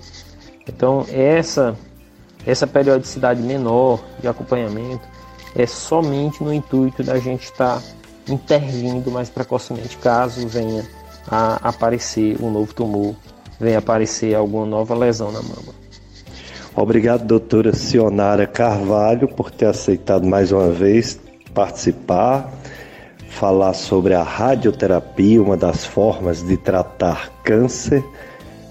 [0.69, 1.77] Então, essa,
[2.45, 5.07] essa periodicidade menor de acompanhamento
[5.55, 7.83] é somente no intuito da gente estar tá
[8.29, 10.85] intervindo mais precocemente caso venha
[11.29, 13.15] a aparecer um novo tumor,
[13.59, 15.75] venha aparecer alguma nova lesão na mama.
[16.75, 21.19] Obrigado, doutora Sionara Carvalho, por ter aceitado mais uma vez
[21.55, 22.53] participar,
[23.31, 28.05] falar sobre a radioterapia, uma das formas de tratar câncer.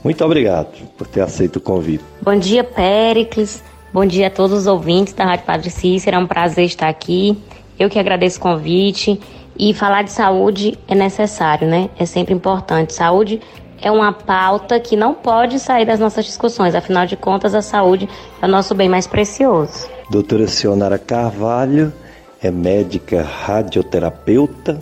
[0.04, 2.04] Muito obrigado por ter aceito o convite.
[2.22, 3.64] Bom dia, Péricles.
[3.92, 6.16] Bom dia a todos os ouvintes da Rádio Padre Cícero.
[6.16, 7.36] É um prazer estar aqui.
[7.80, 9.20] Eu que agradeço o convite.
[9.58, 11.90] E falar de saúde é necessário, né?
[11.98, 12.94] É sempre importante.
[12.94, 13.42] Saúde
[13.82, 18.10] é uma pauta que não pode sair das nossas discussões, afinal de contas, a saúde
[18.42, 19.88] é o nosso bem mais precioso.
[20.10, 21.94] Doutora Sionara Carvalho
[22.42, 24.80] é médica radioterapeuta,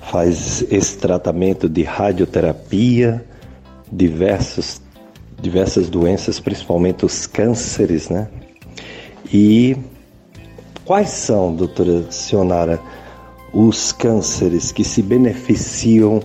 [0.00, 3.24] faz esse tratamento de radioterapia,
[3.90, 4.80] diversos,
[5.40, 8.28] diversas doenças, principalmente os cânceres, né?
[9.32, 9.76] E
[10.84, 12.80] quais são, doutora Sionara,
[13.52, 16.20] os cânceres que se beneficiam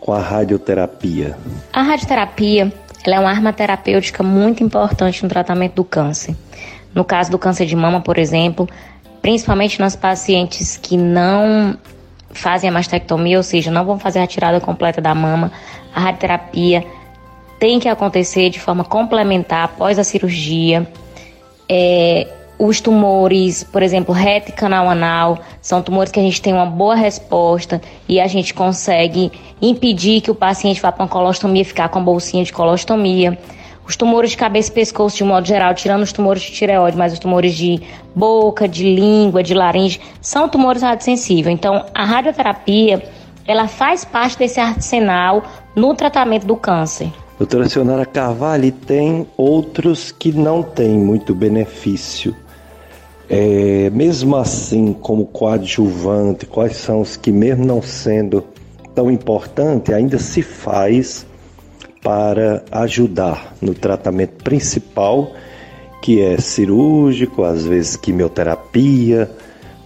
[0.00, 1.36] com a radioterapia?
[1.72, 2.72] A radioterapia
[3.04, 6.34] é uma arma terapêutica muito importante no tratamento do câncer.
[6.94, 8.68] No caso do câncer de mama, por exemplo,
[9.20, 11.76] principalmente nas pacientes que não
[12.30, 15.52] fazem a mastectomia, ou seja, não vão fazer a retirada completa da mama,
[15.94, 16.84] a radioterapia
[17.58, 20.86] tem que acontecer de forma complementar após a cirurgia.
[21.68, 22.26] É,
[22.58, 26.94] os tumores, por exemplo, reto canal anal, são tumores que a gente tem uma boa
[26.94, 31.98] resposta e a gente consegue impedir que o paciente vá para uma colostomia, ficar com
[31.98, 33.38] a bolsinha de colostomia.
[33.86, 37.12] Os tumores de cabeça e pescoço, de modo geral, tirando os tumores de tireoide, mas
[37.12, 37.82] os tumores de
[38.14, 41.52] boca, de língua, de laringe, são tumores radiosensíveis.
[41.52, 43.02] Então, a radioterapia,
[43.46, 45.42] ela faz parte desse arsenal
[45.74, 47.10] no tratamento do câncer.
[47.38, 52.36] Doutora Sionara Carvalho, tem outros que não têm muito benefício.
[53.34, 58.44] É, mesmo assim, como coadjuvante, quais são os que, mesmo não sendo
[58.94, 61.26] tão importante, ainda se faz
[62.02, 65.32] para ajudar no tratamento principal,
[66.02, 69.30] que é cirúrgico, às vezes quimioterapia,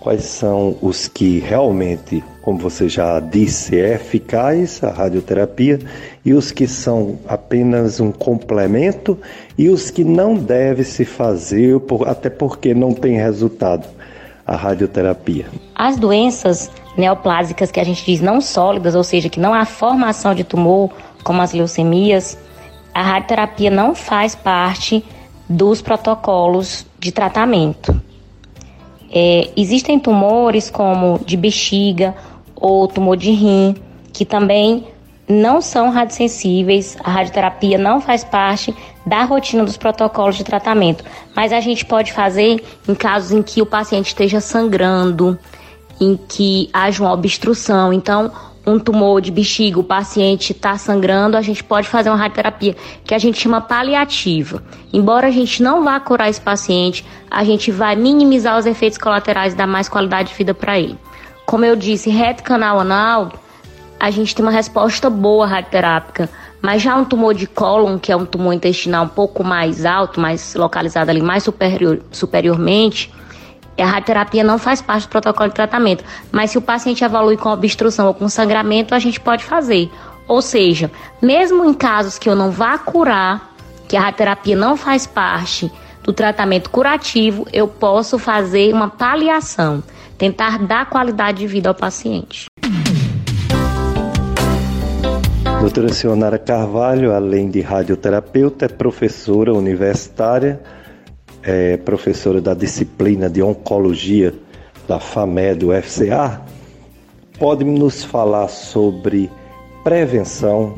[0.01, 5.79] quais são os que realmente, como você já disse, é eficaz a radioterapia
[6.27, 9.17] e os que são apenas um complemento
[9.57, 13.87] e os que não deve se fazer, até porque não tem resultado
[14.45, 15.47] a radioterapia.
[15.73, 16.69] As doenças
[16.99, 20.91] neoplásicas que a gente diz não sólidas, ou seja, que não há formação de tumor,
[21.23, 22.37] como as leucemias,
[22.93, 25.05] a radioterapia não faz parte
[25.49, 28.01] dos protocolos de tratamento.
[29.13, 32.17] É, existem tumores como de bexiga
[32.57, 33.77] ou tumor de rim,
[34.13, 34.89] que também
[35.29, 38.75] não são radiosensíveis, a radioterapia não faz parte
[39.05, 41.05] da rotina dos protocolos de tratamento,
[41.35, 45.39] mas a gente pode fazer em casos em que o paciente esteja sangrando,
[46.01, 47.93] em que haja uma obstrução.
[47.93, 48.31] Então,
[48.67, 52.75] um tumor de bexiga, o paciente está sangrando, a gente pode fazer uma radioterapia
[53.05, 54.63] que a gente chama paliativa.
[54.93, 59.55] Embora a gente não vá curar esse paciente, a gente vai minimizar os efeitos colaterais
[59.55, 60.99] e dar mais qualidade de vida para ele.
[61.45, 63.33] Como eu disse, reto canal anal,
[63.99, 66.29] a gente tem uma resposta boa radioterápica,
[66.61, 70.21] mas já um tumor de cólon, que é um tumor intestinal um pouco mais alto,
[70.21, 73.13] mais localizado ali mais superior, superiormente,
[73.79, 77.51] a radioterapia não faz parte do protocolo de tratamento, mas se o paciente evolui com
[77.51, 79.91] obstrução ou com sangramento, a gente pode fazer.
[80.27, 80.91] Ou seja,
[81.21, 83.55] mesmo em casos que eu não vá curar,
[83.87, 85.71] que a radioterapia não faz parte
[86.03, 89.83] do tratamento curativo, eu posso fazer uma paliação,
[90.17, 92.47] tentar dar qualidade de vida ao paciente.
[95.67, 100.61] Doutora Sionara Carvalho, além de radioterapeuta, é professora universitária
[101.43, 104.33] é professora da disciplina de Oncologia
[104.87, 106.41] da FAMED, do FCA,
[107.37, 109.29] pode nos falar sobre
[109.83, 110.73] prevenção,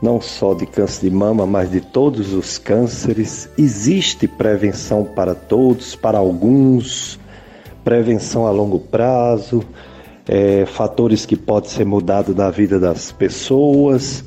[0.00, 3.48] não só de câncer de mama, mas de todos os cânceres?
[3.58, 7.18] Existe prevenção para todos, para alguns?
[7.82, 9.64] Prevenção a longo prazo?
[10.28, 14.24] É, fatores que podem ser mudados na vida das pessoas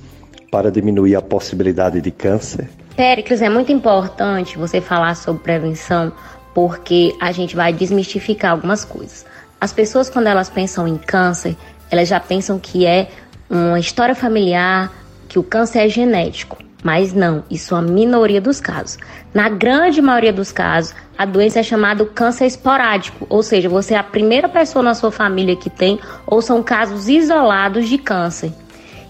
[0.50, 2.70] para diminuir a possibilidade de câncer?
[2.95, 6.12] Péricles, é muito importante você falar sobre prevenção
[6.54, 9.26] porque a gente vai desmistificar algumas coisas.
[9.62, 11.56] As pessoas, quando elas pensam em câncer,
[11.91, 13.10] elas já pensam que é
[13.50, 14.91] uma história familiar,
[15.28, 16.58] que o câncer é genético.
[16.84, 18.97] Mas não, isso é a minoria dos casos.
[19.34, 23.97] Na grande maioria dos casos, a doença é chamada câncer esporádico, ou seja, você é
[23.97, 28.53] a primeira pessoa na sua família que tem, ou são casos isolados de câncer.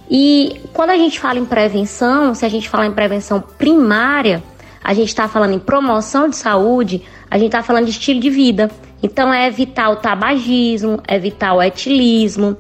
[0.10, 4.42] E quando a gente fala em prevenção, se a gente fala em prevenção primária,
[4.84, 8.32] a gente está falando em promoção de saúde, a gente está falando de estilo de
[8.32, 8.72] vida.
[9.04, 12.58] Então é evitar o tabagismo, evitar o etilismo,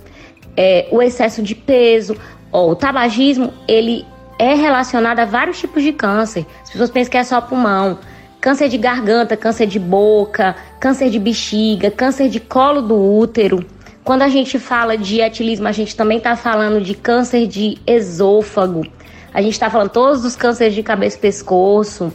[0.56, 2.16] é, o excesso de peso.
[2.52, 4.06] Ó, o tabagismo ele
[4.38, 6.45] é relacionado a vários tipos de câncer.
[6.62, 7.97] As pessoas pensam que é só pulmão.
[8.42, 13.66] Câncer de garganta, câncer de boca, câncer de bexiga, câncer de colo do útero.
[14.04, 18.86] Quando a gente fala de etilismo, a gente também está falando de câncer de esôfago.
[19.34, 22.14] A gente está falando todos os cânceres de cabeça e pescoço.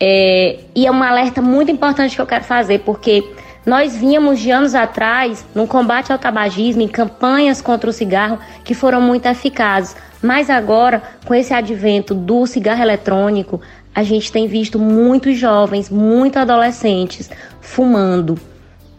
[0.00, 3.22] É, e é um alerta muito importante que eu quero fazer, porque
[3.66, 8.72] nós vínhamos de anos atrás num combate ao tabagismo, em campanhas contra o cigarro que
[8.72, 9.94] foram muito eficazes.
[10.22, 13.60] Mas agora, com esse advento do cigarro eletrônico,
[13.94, 17.30] a gente tem visto muitos jovens, muitos adolescentes
[17.60, 18.38] fumando.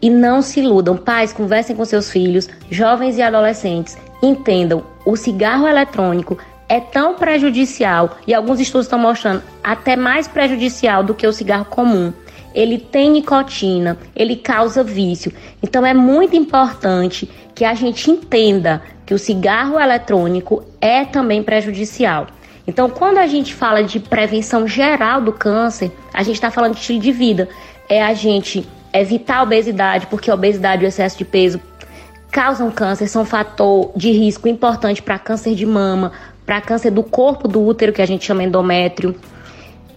[0.02, 0.98] E não se iludam.
[0.98, 3.98] Pais, conversem com seus filhos, jovens e adolescentes.
[4.22, 6.38] Entendam, o cigarro eletrônico
[6.68, 11.66] é tão prejudicial, e alguns estudos estão mostrando até mais prejudicial do que o cigarro
[11.66, 12.14] comum.
[12.56, 15.34] Ele tem nicotina, ele causa vício.
[15.62, 22.28] Então é muito importante que a gente entenda que o cigarro eletrônico é também prejudicial.
[22.68, 26.80] Então, quando a gente fala de prevenção geral do câncer, a gente está falando de
[26.80, 27.50] estilo de vida.
[27.90, 31.60] É a gente evitar a obesidade, porque a obesidade e o excesso de peso
[32.32, 36.14] causam câncer, são fator de risco importante para câncer de mama,
[36.46, 39.16] para câncer do corpo do útero, que a gente chama endométrio.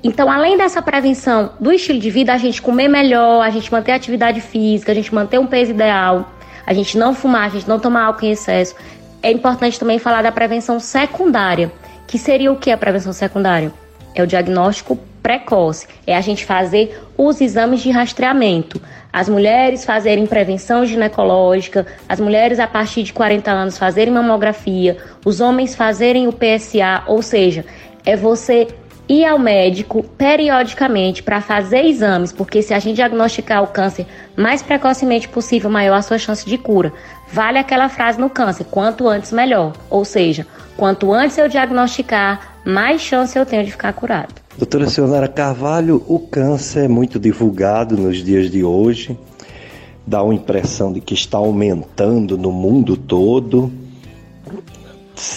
[0.03, 3.93] Então, além dessa prevenção do estilo de vida, a gente comer melhor, a gente manter
[3.93, 6.31] atividade física, a gente manter um peso ideal,
[6.67, 8.75] a gente não fumar, a gente não tomar álcool em excesso.
[9.23, 11.73] É importante também falar da prevenção secundária,
[12.07, 13.73] que seria o que a prevenção secundária?
[14.15, 18.81] É o diagnóstico precoce, é a gente fazer os exames de rastreamento.
[19.13, 25.41] As mulheres fazerem prevenção ginecológica, as mulheres a partir de 40 anos fazerem mamografia, os
[25.41, 27.65] homens fazerem o PSA, ou seja,
[28.05, 28.69] é você
[29.09, 34.63] ir ao médico periodicamente para fazer exames, porque se a gente diagnosticar o câncer mais
[34.63, 36.93] precocemente possível, maior a sua chance de cura.
[37.35, 39.72] Vale aquela frase no câncer: quanto antes, melhor.
[39.91, 44.32] Ou seja, quanto antes eu diagnosticar, mais chance eu tenho de ficar curado.
[44.57, 49.18] Doutora Sionara Carvalho, o câncer é muito divulgado nos dias de hoje,
[50.07, 53.72] dá uma impressão de que está aumentando no mundo todo.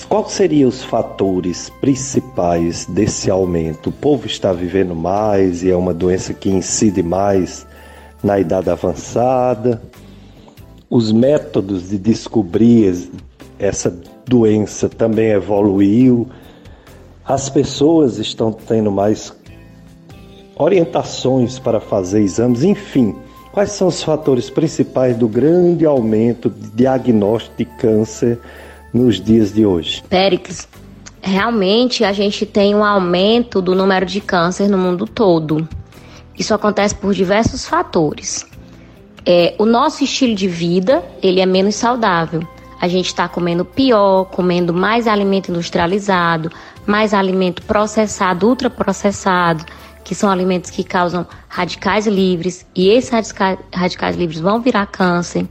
[0.08, 3.90] Quais seriam os fatores principais desse aumento?
[3.90, 7.66] O povo está vivendo mais e é uma doença que incide mais
[8.24, 9.82] na idade avançada.
[10.90, 13.10] Os métodos de descobrir
[13.60, 13.94] essa
[14.26, 16.28] doença também evoluiu.
[17.26, 19.34] As pessoas estão tendo mais
[20.56, 23.16] orientações para fazer exames, enfim.
[23.52, 28.40] Quais são os fatores principais do grande aumento de diagnóstico de câncer
[28.94, 30.04] nos dias de hoje?
[30.08, 30.70] Péricles,
[31.22, 35.68] realmente a gente tem um aumento do número de câncer no mundo todo.
[36.38, 38.46] Isso acontece por diversos fatores.
[39.30, 42.48] É, o nosso estilo de vida ele é menos saudável.
[42.80, 46.50] A gente está comendo pior, comendo mais alimento industrializado,
[46.86, 49.66] mais alimento processado, ultraprocessado,
[50.06, 55.46] que são alimentos que causam radicais livres, e esses radicais, radicais livres vão virar câncer.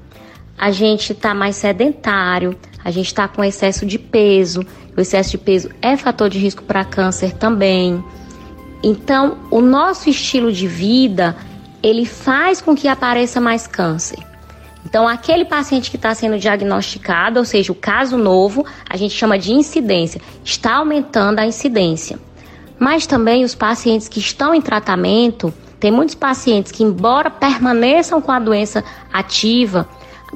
[0.57, 4.65] A gente está mais sedentário, a gente está com excesso de peso.
[4.97, 8.03] O excesso de peso é fator de risco para câncer também.
[8.83, 11.37] Então, o nosso estilo de vida,
[11.83, 14.19] ele faz com que apareça mais câncer.
[14.85, 19.37] Então, aquele paciente que está sendo diagnosticado, ou seja, o caso novo, a gente chama
[19.37, 22.19] de incidência, está aumentando a incidência.
[22.79, 28.31] Mas também os pacientes que estão em tratamento, tem muitos pacientes que, embora permaneçam com
[28.31, 29.89] a doença ativa,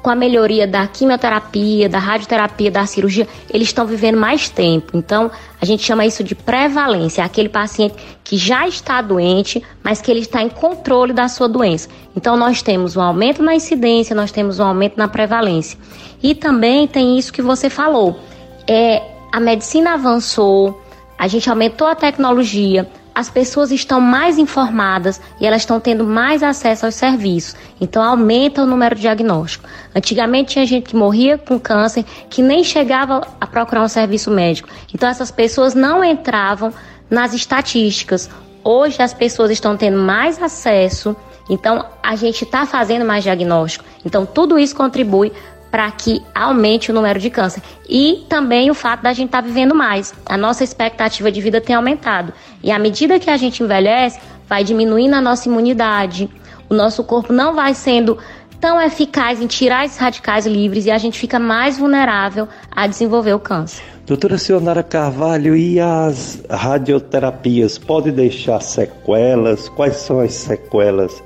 [0.03, 4.97] com a melhoria da quimioterapia, da radioterapia, da cirurgia, eles estão vivendo mais tempo.
[4.97, 5.31] Então,
[5.61, 10.11] a gente chama isso de prevalência, é aquele paciente que já está doente, mas que
[10.11, 11.89] ele está em controle da sua doença.
[12.17, 15.79] Então, nós temos um aumento na incidência, nós temos um aumento na prevalência.
[16.23, 18.19] E também tem isso que você falou.
[18.67, 20.81] É, a medicina avançou,
[21.19, 26.43] a gente aumentou a tecnologia, as pessoas estão mais informadas e elas estão tendo mais
[26.43, 27.57] acesso aos serviços.
[27.81, 29.69] Então aumenta o número de diagnóstico.
[29.95, 34.69] Antigamente tinha gente que morria com câncer que nem chegava a procurar um serviço médico.
[34.95, 36.73] Então essas pessoas não entravam
[37.09, 38.31] nas estatísticas.
[38.63, 41.17] Hoje as pessoas estão tendo mais acesso,
[41.49, 43.85] então a gente está fazendo mais diagnóstico.
[44.05, 45.33] Então tudo isso contribui
[45.71, 47.63] para que aumente o número de câncer.
[47.89, 50.13] E também o fato da gente estar tá vivendo mais.
[50.27, 52.33] A nossa expectativa de vida tem aumentado.
[52.63, 56.29] E à medida que a gente envelhece, vai diminuindo a nossa imunidade.
[56.69, 58.19] O nosso corpo não vai sendo
[58.61, 63.33] tão eficaz em tirar esses radicais livres e a gente fica mais vulnerável a desenvolver
[63.33, 63.83] o câncer.
[64.07, 69.69] Doutora Sionara Carvalho, e as radioterapias podem deixar sequelas?
[69.69, 71.23] Quais são as sequelas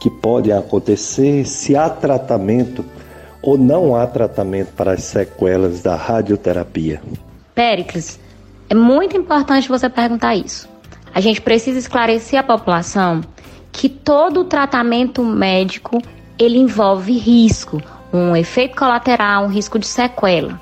[0.00, 2.84] que podem acontecer se há tratamento
[3.46, 7.00] ou não há tratamento para as sequelas da radioterapia?
[7.54, 8.18] Péricles,
[8.68, 10.68] é muito importante você perguntar isso.
[11.14, 13.22] A gente precisa esclarecer a população
[13.70, 16.02] que todo tratamento médico
[16.36, 17.80] ele envolve risco,
[18.12, 20.60] um efeito colateral, um risco de sequela.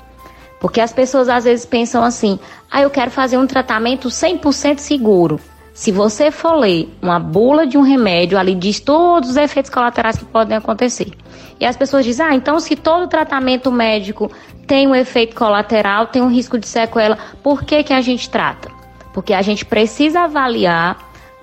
[0.61, 5.39] Porque as pessoas às vezes pensam assim: "Ah, eu quero fazer um tratamento 100% seguro".
[5.75, 10.17] Se você for ler uma bula de um remédio, ali diz todos os efeitos colaterais
[10.17, 11.11] que podem acontecer.
[11.59, 14.31] E as pessoas dizem, ah, então se todo tratamento médico
[14.65, 18.71] tem um efeito colateral, tem um risco de sequela, por que, que a gente trata?
[19.13, 20.97] Porque a gente precisa avaliar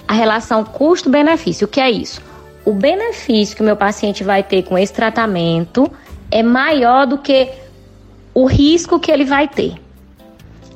[0.09, 1.67] a relação custo-benefício.
[1.67, 2.23] O que é isso?
[2.65, 5.93] O benefício que o meu paciente vai ter com esse tratamento
[6.31, 7.51] é maior do que
[8.33, 9.75] o risco que ele vai ter.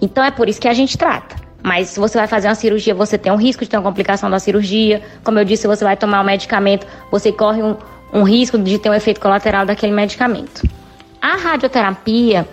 [0.03, 1.36] Então é por isso que a gente trata.
[1.67, 4.31] Mas se você vai fazer uma cirurgia, você tem um risco de ter uma complicação
[4.31, 5.03] da cirurgia.
[5.25, 7.77] Como eu disse, se você vai tomar um medicamento, você corre um,
[8.13, 10.63] um risco de ter um efeito colateral daquele medicamento.
[11.21, 12.47] A radioterapia,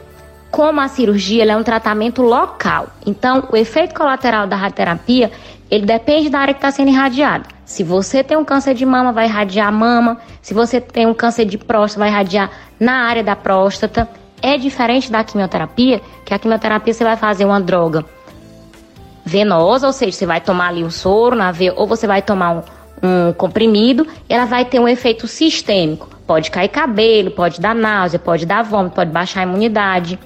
[0.50, 2.88] como a cirurgia, é um tratamento local.
[3.06, 5.32] Então, o efeito colateral da radioterapia,
[5.70, 7.46] ele depende da área que está sendo irradiada.
[7.66, 10.18] Se você tem um câncer de mama, vai irradiar a mama.
[10.42, 12.50] Se você tem um câncer de próstata, vai irradiar
[12.80, 14.10] na área da próstata.
[14.42, 18.04] É diferente da quimioterapia, que a quimioterapia você vai fazer uma droga
[19.26, 22.52] venosa, ou seja, você vai tomar ali um soro na veia, ou você vai tomar
[22.52, 22.62] um,
[23.02, 26.10] um comprimido, ela vai ter um efeito sistêmico.
[26.26, 30.20] Pode cair cabelo, pode dar náusea, pode dar vômito, pode baixar a imunidade.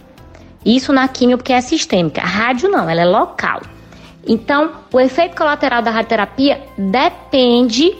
[0.66, 2.22] Isso na quimio porque é sistêmica.
[2.22, 3.62] A rádio não, ela é local.
[4.28, 7.96] Então, o efeito colateral da radioterapia depende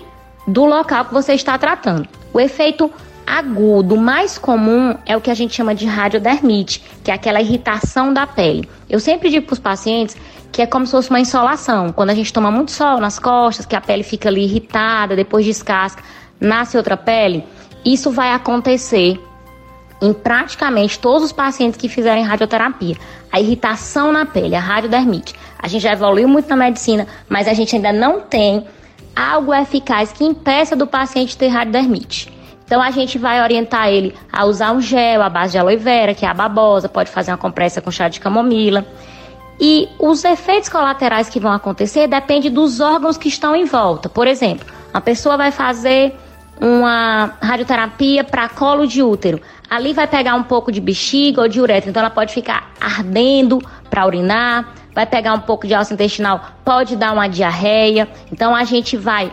[0.46, 2.08] do local que você está tratando.
[2.34, 2.92] O efeito
[3.26, 8.14] agudo mais comum é o que a gente chama de radiodermite, que é aquela irritação
[8.14, 8.68] da pele.
[8.90, 10.16] Eu sempre digo para os pacientes
[10.58, 11.94] que é como se fosse uma insolação.
[11.94, 15.46] Quando a gente toma muito sol nas costas, que a pele fica ali irritada, depois
[15.46, 16.02] descasca,
[16.42, 17.44] nasce outra pele,
[17.86, 19.22] isso vai acontecer
[20.02, 22.98] em praticamente todos os pacientes que fizerem radioterapia.
[23.32, 25.36] A irritação na pele, a radiodermite.
[25.60, 28.66] A gente já evoluiu muito na medicina, mas a gente ainda não tem
[29.16, 32.34] algo eficaz que impeça do paciente ter radiodermite.
[32.66, 36.16] Então a gente vai orientar ele a usar um gel à base de aloe vera,
[36.16, 38.84] que é a babosa, pode fazer uma compressa com chá de camomila.
[39.60, 44.08] E os efeitos colaterais que vão acontecer depende dos órgãos que estão em volta.
[44.08, 46.16] Por exemplo, uma pessoa vai fazer
[46.60, 49.42] uma radioterapia para colo de útero.
[49.70, 53.62] Ali vai pegar um pouco de bexiga ou de uretra, então ela pode ficar ardendo
[53.90, 58.08] para urinar, vai pegar um pouco de alça intestinal, pode dar uma diarreia.
[58.32, 59.32] Então a gente vai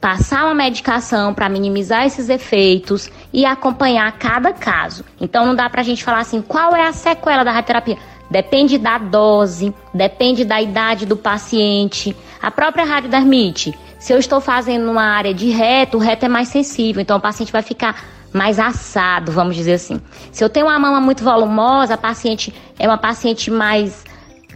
[0.00, 5.04] passar uma medicação para minimizar esses efeitos e acompanhar cada caso.
[5.20, 7.98] Então não dá para a gente falar assim, qual é a sequela da radioterapia?
[8.30, 12.16] Depende da dose, depende da idade do paciente.
[12.42, 16.48] A própria radiodermite, se eu estou fazendo uma área de reto, o reto é mais
[16.48, 20.00] sensível, então o paciente vai ficar mais assado, vamos dizer assim.
[20.30, 24.04] Se eu tenho uma mama muito volumosa, a paciente é uma paciente mais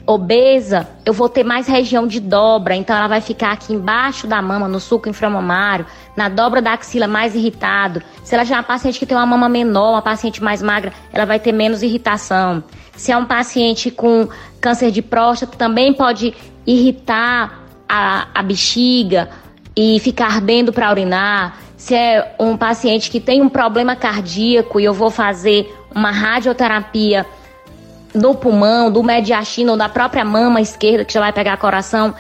[0.07, 4.41] obesa, eu vou ter mais região de dobra, então ela vai ficar aqui embaixo da
[4.43, 5.87] mama, no suco inframamário,
[6.17, 8.03] na dobra da axila mais irritado.
[8.25, 10.93] Se ela já é uma paciente que tem uma mama menor, uma paciente mais magra,
[11.13, 12.63] ela vai ter menos irritação.
[12.97, 14.29] Se é um paciente com
[14.61, 16.35] câncer de próstata, também pode
[16.67, 19.31] irritar a, a bexiga
[19.77, 21.59] e ficar ardendo para urinar.
[21.77, 27.25] Se é um paciente que tem um problema cardíaco e eu vou fazer uma radioterapia
[28.15, 32.15] do pulmão, do mediastino ou da própria mama esquerda que já vai pegar coração,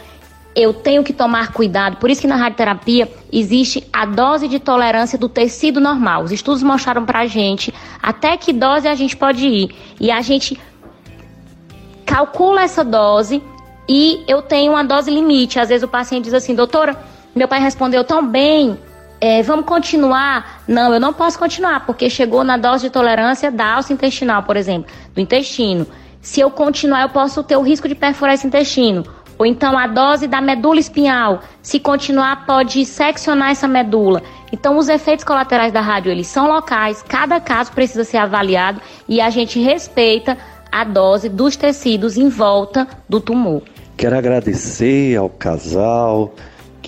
[0.54, 1.96] eu tenho que tomar cuidado.
[1.96, 6.24] Por isso que na radioterapia existe a dose de tolerância do tecido normal.
[6.24, 7.72] Os estudos mostraram pra gente
[8.02, 9.74] até que dose a gente pode ir.
[10.00, 10.58] E a gente
[12.04, 13.42] calcula essa dose
[13.88, 15.58] e eu tenho uma dose limite.
[15.58, 16.96] Às vezes o paciente diz assim, doutora,
[17.34, 18.76] meu pai respondeu tão bem,
[19.20, 20.62] é, vamos continuar?
[20.66, 24.56] Não, eu não posso continuar, porque chegou na dose de tolerância da alça intestinal, por
[24.56, 25.86] exemplo, do intestino.
[26.22, 29.04] Se eu continuar, eu posso ter o risco de perfurar esse intestino.
[29.38, 34.22] Ou então a dose da medula espinhal, se continuar, pode seccionar essa medula.
[34.52, 39.20] Então, os efeitos colaterais da rádio, eles são locais, cada caso precisa ser avaliado e
[39.20, 40.36] a gente respeita
[40.70, 43.62] a dose dos tecidos em volta do tumor.
[43.96, 46.34] Quero agradecer ao casal,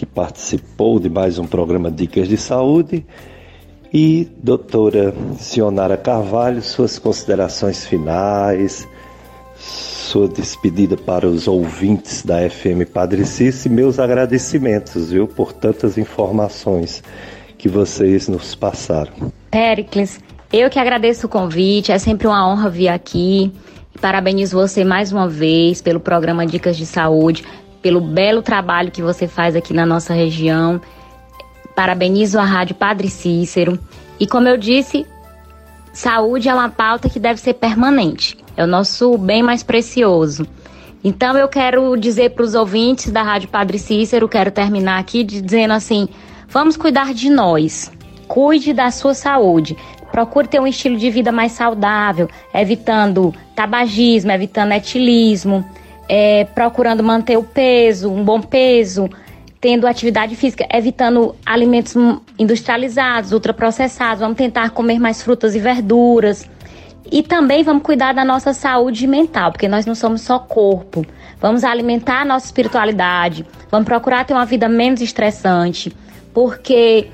[0.02, 3.06] que participou de mais um programa Dicas de Saúde.
[3.94, 8.88] E, doutora Sionara Carvalho, suas considerações finais,
[9.54, 15.96] sua despedida para os ouvintes da FM Padre Cícero e meus agradecimentos, viu, por tantas
[15.96, 17.00] informações
[17.56, 19.12] que vocês nos passaram.
[19.52, 20.18] Pericles,
[20.52, 23.52] eu que agradeço o convite, é sempre uma honra vir aqui.
[24.00, 27.44] Parabenizo você mais uma vez pelo programa Dicas de Saúde
[27.82, 30.80] pelo belo trabalho que você faz aqui na nossa região.
[31.74, 33.78] Parabenizo a Rádio Padre Cícero.
[34.20, 35.04] E como eu disse,
[35.92, 38.38] saúde é uma pauta que deve ser permanente.
[38.56, 40.46] É o nosso bem mais precioso.
[41.02, 45.72] Então eu quero dizer para os ouvintes da Rádio Padre Cícero, quero terminar aqui dizendo
[45.72, 46.08] assim:
[46.48, 47.90] vamos cuidar de nós.
[48.28, 49.76] Cuide da sua saúde.
[50.12, 55.64] Procure ter um estilo de vida mais saudável, evitando tabagismo, evitando etilismo,
[56.14, 59.08] é, procurando manter o peso, um bom peso,
[59.58, 61.94] tendo atividade física, evitando alimentos
[62.38, 66.46] industrializados, ultraprocessados, vamos tentar comer mais frutas e verduras.
[67.10, 71.02] E também vamos cuidar da nossa saúde mental, porque nós não somos só corpo.
[71.40, 75.96] Vamos alimentar a nossa espiritualidade, vamos procurar ter uma vida menos estressante,
[76.34, 77.08] porque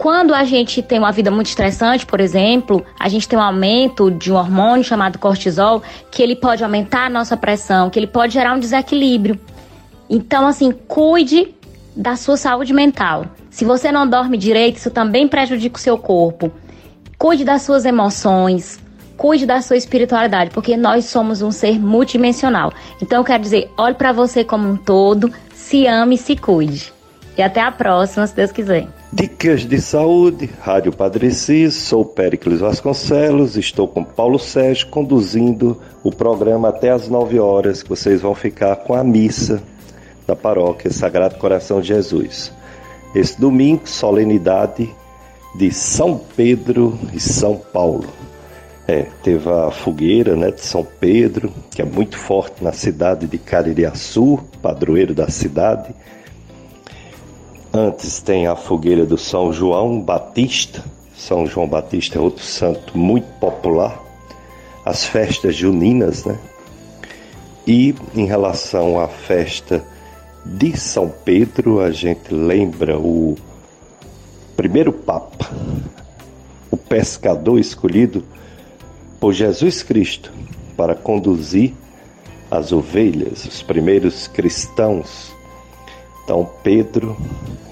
[0.00, 4.10] quando a gente tem uma vida muito estressante, por exemplo, a gente tem um aumento
[4.10, 8.32] de um hormônio chamado cortisol, que ele pode aumentar a nossa pressão, que ele pode
[8.32, 9.38] gerar um desequilíbrio.
[10.08, 11.54] Então, assim, cuide
[11.94, 13.26] da sua saúde mental.
[13.50, 16.50] Se você não dorme direito, isso também prejudica o seu corpo.
[17.18, 18.80] Cuide das suas emoções,
[19.18, 22.72] cuide da sua espiritualidade, porque nós somos um ser multidimensional.
[23.02, 26.90] Então, eu quero dizer, olhe para você como um todo, se ame e se cuide.
[27.36, 28.88] E até a próxima, se Deus quiser.
[29.12, 36.12] Dicas de Saúde, Rádio Padre Cis, sou Péricles Vasconcelos, estou com Paulo Sérgio conduzindo o
[36.12, 39.60] programa até às 9 horas, que vocês vão ficar com a missa
[40.28, 42.52] da paróquia Sagrado Coração de Jesus.
[43.12, 44.88] Esse domingo, solenidade
[45.56, 48.06] de São Pedro e São Paulo.
[48.86, 53.38] É, teve a fogueira né, de São Pedro, que é muito forte na cidade de
[53.38, 55.92] Caririaçu, padroeiro da cidade
[57.72, 60.84] Antes tem a fogueira do São João Batista.
[61.16, 64.02] São João Batista é outro santo muito popular.
[64.84, 66.36] As festas juninas, né?
[67.64, 69.84] E em relação à festa
[70.44, 73.36] de São Pedro, a gente lembra o
[74.56, 75.48] primeiro Papa,
[76.72, 78.24] o pescador escolhido
[79.20, 80.32] por Jesus Cristo
[80.76, 81.72] para conduzir
[82.50, 85.32] as ovelhas, os primeiros cristãos
[86.30, 87.16] então Pedro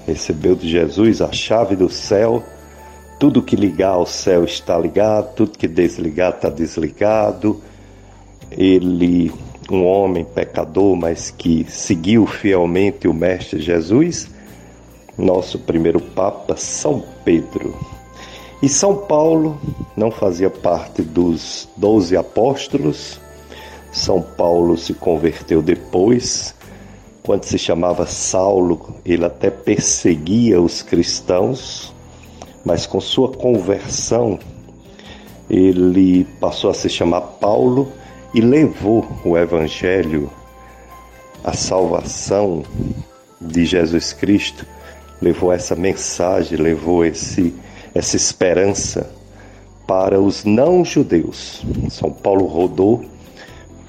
[0.05, 2.43] recebeu de Jesus a chave do céu.
[3.17, 7.61] Tudo que ligar ao céu está ligado, tudo que desligar está desligado.
[8.51, 9.31] Ele,
[9.71, 14.29] um homem pecador, mas que seguiu fielmente o Mestre Jesus,
[15.17, 17.73] nosso primeiro Papa, São Pedro.
[18.61, 19.57] E São Paulo
[19.95, 23.21] não fazia parte dos doze apóstolos.
[23.89, 26.53] São Paulo se converteu depois,
[27.29, 31.93] quando se chamava Saulo, ele até perseguia os cristãos,
[32.65, 34.39] mas com sua conversão,
[35.47, 37.91] ele passou a se chamar Paulo
[38.33, 40.27] e levou o evangelho,
[41.43, 42.63] a salvação
[43.39, 44.65] de Jesus Cristo,
[45.21, 47.53] levou essa mensagem, levou esse
[47.93, 49.07] essa esperança
[49.85, 51.63] para os não judeus.
[51.91, 53.05] São Paulo rodou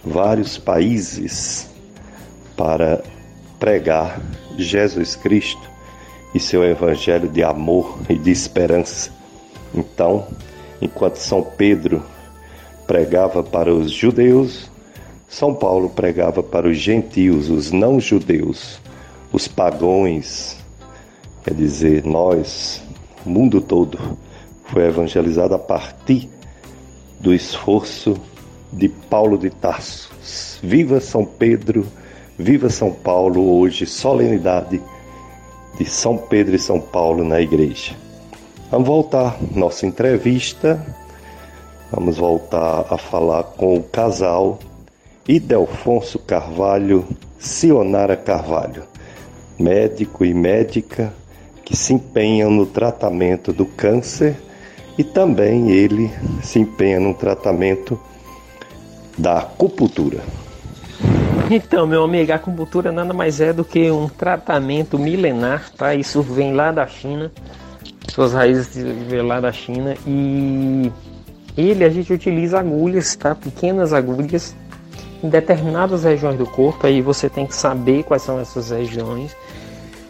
[0.05, 1.71] vários países
[2.55, 3.03] para
[3.61, 4.19] pregar
[4.57, 5.71] Jesus Cristo
[6.35, 9.13] e seu evangelho de amor e de esperança.
[9.75, 10.27] Então,
[10.81, 12.03] enquanto São Pedro
[12.87, 14.71] pregava para os judeus,
[15.29, 18.81] São Paulo pregava para os gentios, os não judeus,
[19.31, 20.57] os pagões,
[21.45, 22.83] quer dizer, nós,
[23.25, 24.19] o mundo todo,
[24.65, 26.29] foi evangelizado a partir
[27.21, 28.17] do esforço
[28.73, 30.11] de Paulo de Tarso.
[30.63, 31.87] Viva São Pedro!
[32.41, 34.81] Viva São Paulo hoje, solenidade
[35.77, 37.95] de São Pedro e São Paulo na igreja.
[38.71, 40.83] Vamos voltar nossa entrevista.
[41.93, 44.59] Vamos voltar a falar com o casal
[45.29, 47.07] Idelfonso Carvalho,
[47.39, 48.85] Sionara Carvalho,
[49.59, 51.13] médico e médica
[51.63, 54.35] que se empenham no tratamento do câncer
[54.97, 56.11] e também ele
[56.43, 58.01] se empenha no tratamento
[59.19, 60.23] da acupuntura.
[61.53, 65.93] Então, meu amigo, a acupuntura nada mais é do que um tratamento milenar, tá?
[65.93, 67.33] Isso vem lá da China,
[68.09, 70.93] suas raízes vêm lá da China e
[71.57, 73.35] ele a gente utiliza agulhas, tá?
[73.35, 74.55] Pequenas agulhas
[75.25, 79.37] em determinadas regiões do corpo, aí você tem que saber quais são essas regiões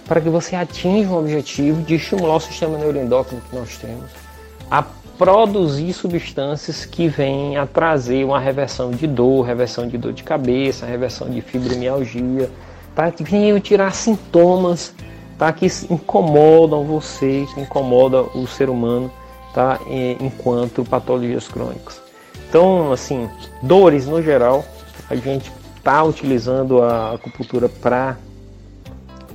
[0.07, 4.11] para que você atinja o objetivo de estimular o sistema neuroendócrino que nós temos
[4.70, 4.82] a
[5.21, 10.87] produzir substâncias que vêm a trazer uma reversão de dor, reversão de dor de cabeça,
[10.87, 12.49] reversão de fibromialgia,
[12.95, 13.11] tá?
[13.11, 14.95] que venham tirar sintomas
[15.37, 15.53] tá?
[15.53, 19.12] que incomodam você, que incomodam o ser humano
[19.53, 19.79] tá?
[20.18, 22.01] enquanto patologias crônicas.
[22.49, 23.29] Então, assim,
[23.62, 24.64] dores no geral,
[25.11, 28.16] a gente está utilizando a acupuntura para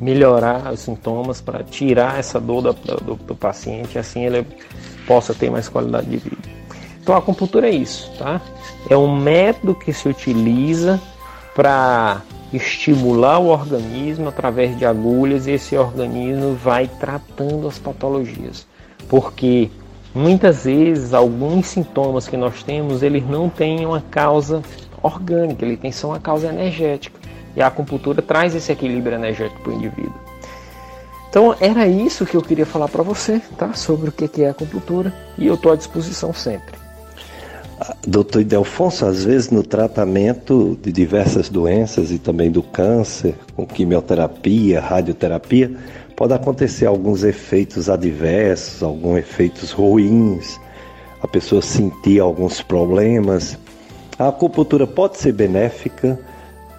[0.02, 4.44] melhorar os sintomas, para tirar essa dor do, do, do paciente, assim ele
[5.06, 6.38] possa ter mais qualidade de vida.
[7.02, 8.42] Então a acupuntura é isso, tá?
[8.90, 11.00] É um método que se utiliza
[11.56, 18.68] para estimular o organismo através de agulhas e esse organismo vai tratando as patologias.
[19.08, 19.70] Porque
[20.14, 24.62] muitas vezes alguns sintomas que nós temos, eles não têm uma causa
[25.02, 27.20] orgânica, eles têm só uma causa energética.
[27.56, 30.25] E a acupuntura traz esse equilíbrio energético para o indivíduo.
[31.36, 33.74] Então era isso que eu queria falar para você, tá?
[33.74, 36.76] Sobre o que é acupuntura e eu estou à disposição sempre.
[37.78, 43.68] Ah, doutor Idelfonso, às vezes no tratamento de diversas doenças e também do câncer, com
[43.68, 45.76] quimioterapia, radioterapia,
[46.16, 50.58] pode acontecer alguns efeitos adversos, alguns efeitos ruins,
[51.22, 53.58] a pessoa sentir alguns problemas.
[54.18, 56.18] A acupuntura pode ser benéfica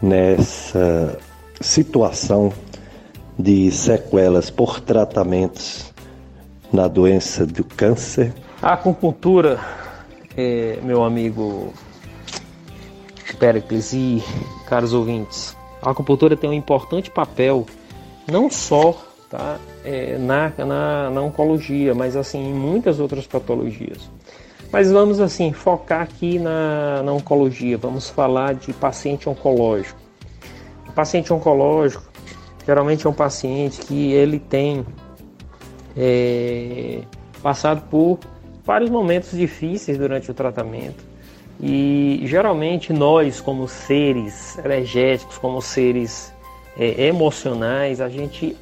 [0.01, 1.19] nessa
[1.61, 2.51] situação
[3.39, 5.93] de sequelas por tratamentos
[6.73, 8.33] na doença do câncer?
[8.63, 9.61] A acupuntura,
[10.37, 11.73] é, meu amigo
[13.39, 14.23] Pericles e
[14.67, 17.67] caros ouvintes, a acupuntura tem um importante papel
[18.27, 18.97] não só
[19.31, 19.59] tá?
[19.85, 24.11] É, na, na, na oncologia, mas assim em muitas outras patologias.
[24.73, 27.79] Mas vamos assim focar aqui na, na oncologia.
[27.79, 29.99] Vamos falar de paciente oncológico.
[30.89, 32.05] O paciente oncológico
[32.67, 34.85] geralmente é um paciente que ele tem
[35.97, 37.03] é,
[37.43, 38.19] passado por
[38.65, 41.05] vários momentos difíceis durante o tratamento.
[41.61, 46.33] E geralmente nós, como seres energéticos, como seres
[46.77, 48.57] é, emocionais, a gente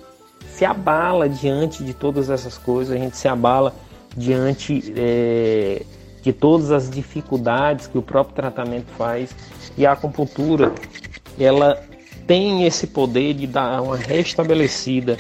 [0.49, 3.75] se abala diante de todas essas coisas, a gente se abala
[4.17, 5.83] diante é,
[6.23, 9.35] de todas as dificuldades que o próprio tratamento faz.
[9.77, 10.73] E a acupuntura,
[11.39, 11.83] ela
[12.27, 15.17] tem esse poder de dar uma restabelecida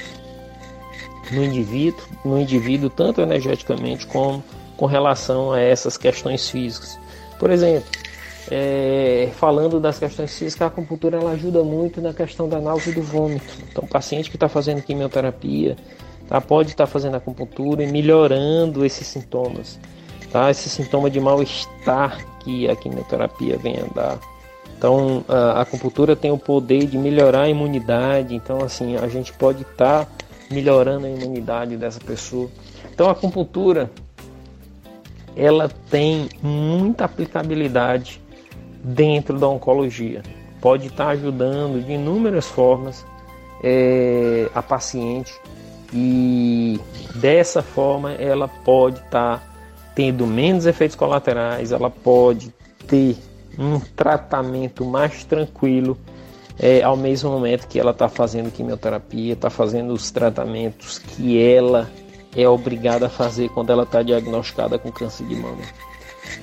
[1.30, 4.42] no indivíduo, no indivíduo tanto energeticamente como
[4.76, 6.98] com relação a essas questões físicas.
[7.38, 7.88] Por exemplo,
[8.50, 12.94] é, falando das questões físicas, a acupuntura ela ajuda muito na questão da náusea e
[12.94, 13.55] do vômito.
[13.70, 15.76] Então, o paciente que está fazendo quimioterapia
[16.28, 19.78] tá, pode estar tá fazendo acupuntura e melhorando esses sintomas,
[20.30, 20.50] tá?
[20.50, 24.34] esse sintoma de mal-estar que a quimioterapia vem a dar.
[24.85, 28.35] Então, a acupuntura tem o poder de melhorar a imunidade.
[28.35, 30.11] Então, assim, a gente pode estar tá
[30.51, 32.51] melhorando a imunidade dessa pessoa.
[32.93, 33.91] Então, a acupuntura
[35.35, 38.20] ela tem muita aplicabilidade
[38.82, 40.20] dentro da oncologia.
[40.61, 43.07] Pode estar ajudando de inúmeras formas
[43.62, 45.32] é, a paciente
[45.95, 46.78] e
[47.14, 49.43] dessa forma ela pode estar
[49.95, 52.53] tendo menos efeitos colaterais, ela pode
[52.87, 53.16] ter
[53.59, 55.98] um tratamento mais tranquilo
[56.59, 61.90] é, ao mesmo momento que ela está fazendo quimioterapia, está fazendo os tratamentos que ela
[62.36, 65.62] é obrigada a fazer quando ela está diagnosticada com câncer de mama.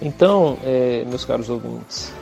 [0.01, 2.13] Então, é, meus caros ouvintes,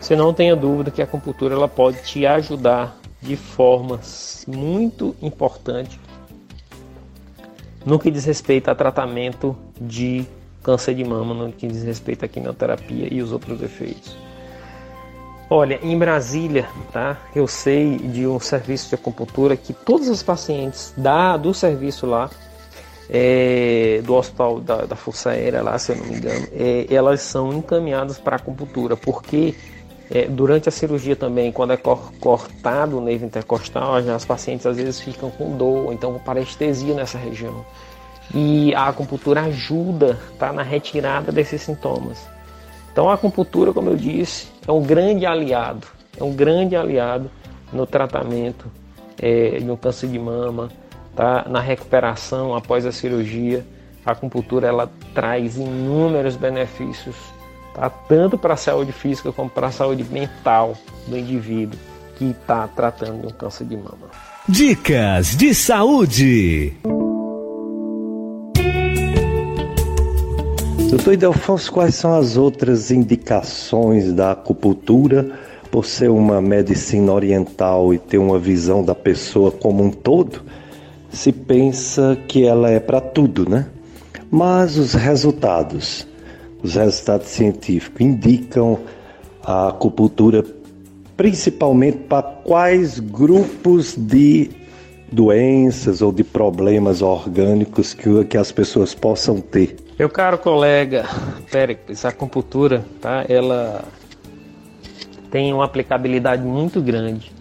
[0.00, 5.98] você não tenha dúvida que a acupuntura ela pode te ajudar de formas muito importantes
[7.84, 10.26] no que diz respeito a tratamento de
[10.62, 14.16] câncer de mama, no que diz respeito à quimioterapia e os outros efeitos.
[15.50, 17.16] Olha, em Brasília, tá?
[17.34, 22.28] Eu sei de um serviço de acupuntura que todos os pacientes da, do serviço lá
[23.08, 27.22] é, do hospital da, da, Força Aérea lá, se eu não me engano, é, elas
[27.22, 29.54] são encaminhadas para acupuntura, porque
[30.10, 35.00] é, durante a cirurgia também, quando é cortado o nervo intercostal, as pacientes às vezes
[35.00, 37.64] ficam com dor, então com parestesia nessa região.
[38.34, 42.18] E a acupuntura ajuda tá, na retirada desses sintomas.
[42.98, 45.86] Então a acupuntura, como eu disse, é um grande aliado,
[46.18, 47.30] é um grande aliado
[47.72, 48.66] no tratamento
[49.22, 50.68] é, de um câncer de mama,
[51.14, 51.46] tá?
[51.48, 53.64] na recuperação após a cirurgia.
[54.04, 57.14] A acupuntura ela traz inúmeros benefícios,
[57.72, 57.88] tá?
[57.88, 60.74] tanto para a saúde física como para a saúde mental
[61.06, 61.78] do indivíduo
[62.16, 64.10] que está tratando de um câncer de mama.
[64.48, 66.76] Dicas de saúde.
[70.98, 75.30] Doutor Idelfonso, quais são as outras indicações da acupuntura
[75.70, 80.42] por ser uma medicina oriental e ter uma visão da pessoa como um todo?
[81.08, 83.66] se pensa que ela é para tudo, né?
[84.28, 86.04] Mas os resultados,
[86.64, 88.80] os resultados científicos indicam
[89.44, 90.44] a acupuntura
[91.16, 94.50] principalmente para quais grupos de
[95.12, 99.87] doenças ou de problemas orgânicos que, que as pessoas possam ter.
[99.98, 101.04] Meu caro colega
[101.50, 103.24] Péricles, a acupuntura, tá?
[103.28, 103.84] Ela
[105.28, 107.32] tem uma aplicabilidade muito grande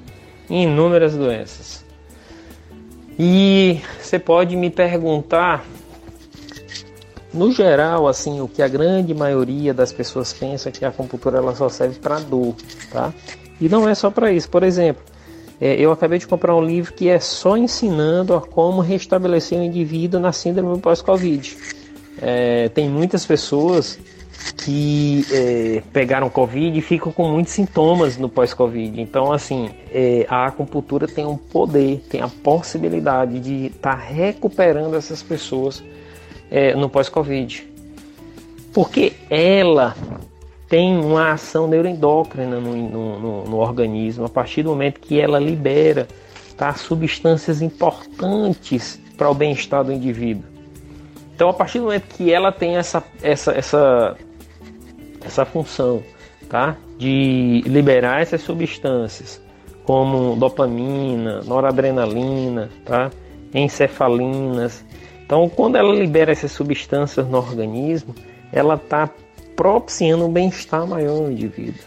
[0.50, 1.86] em inúmeras doenças.
[3.20, 5.66] E você pode me perguntar,
[7.32, 11.54] no geral, assim, o que a grande maioria das pessoas pensa que a acupuntura ela
[11.54, 12.56] só serve para dor,
[12.92, 13.14] tá?
[13.62, 14.50] E não é só para isso.
[14.50, 15.04] Por exemplo,
[15.62, 19.64] é, eu acabei de comprar um livro que é só ensinando a como restabelecer o
[19.64, 21.56] indivíduo na síndrome pós-Covid.
[22.22, 24.00] É, tem muitas pessoas
[24.58, 29.02] que é, pegaram Covid e ficam com muitos sintomas no pós-Covid.
[29.02, 34.96] Então, assim, é, a acupuntura tem um poder, tem a possibilidade de estar tá recuperando
[34.96, 35.84] essas pessoas
[36.52, 37.68] é, no pós-Covid.
[38.74, 39.96] Porque ela
[40.70, 45.40] tem uma ação neuroendócrina no, no, no, no, organismo a partir do momento que ela
[45.40, 46.08] libera
[46.58, 50.57] tá, substâncias importantes para o bem-estar do indivíduo.
[51.38, 54.18] Então, a partir do momento que ela tem essa, essa, essa
[55.24, 56.02] essa função,
[56.50, 56.76] tá?
[56.98, 59.40] De liberar essas substâncias,
[59.84, 63.12] como dopamina, noradrenalina, tá?
[63.54, 64.84] Encefalinas.
[65.24, 68.16] Então, quando ela libera essas substâncias no organismo,
[68.52, 69.08] ela está
[69.56, 71.86] propiciando um bem-estar maior no indivíduo.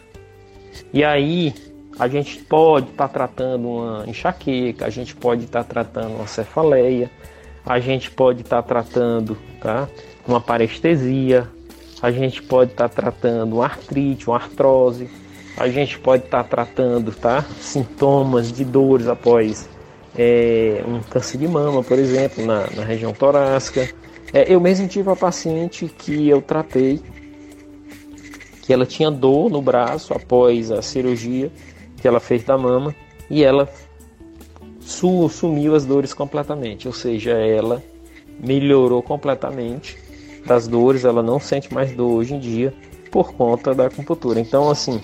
[0.92, 1.52] E aí,
[2.00, 6.26] A gente pode estar tá tratando uma enxaqueca, a gente pode estar tá tratando uma
[6.26, 7.10] cefaleia,
[7.64, 9.88] a gente pode estar tá tratando tá,
[10.26, 11.48] uma parestesia,
[12.02, 15.10] a gente pode estar tá tratando uma artrite, uma artrose,
[15.56, 19.68] a gente pode estar tá tratando tá, sintomas de dores após
[20.16, 23.88] é, um câncer de mama, por exemplo, na, na região torácica.
[24.32, 27.00] É, eu mesmo tive uma paciente que eu tratei,
[28.62, 31.50] que ela tinha dor no braço após a cirurgia
[32.00, 32.94] que ela fez da mama
[33.28, 33.68] e ela
[34.90, 37.82] sumiu as dores completamente, ou seja, ela
[38.42, 39.96] melhorou completamente
[40.44, 42.74] das dores, ela não sente mais dor hoje em dia
[43.10, 44.40] por conta da acupuntura.
[44.40, 45.00] Então, assim,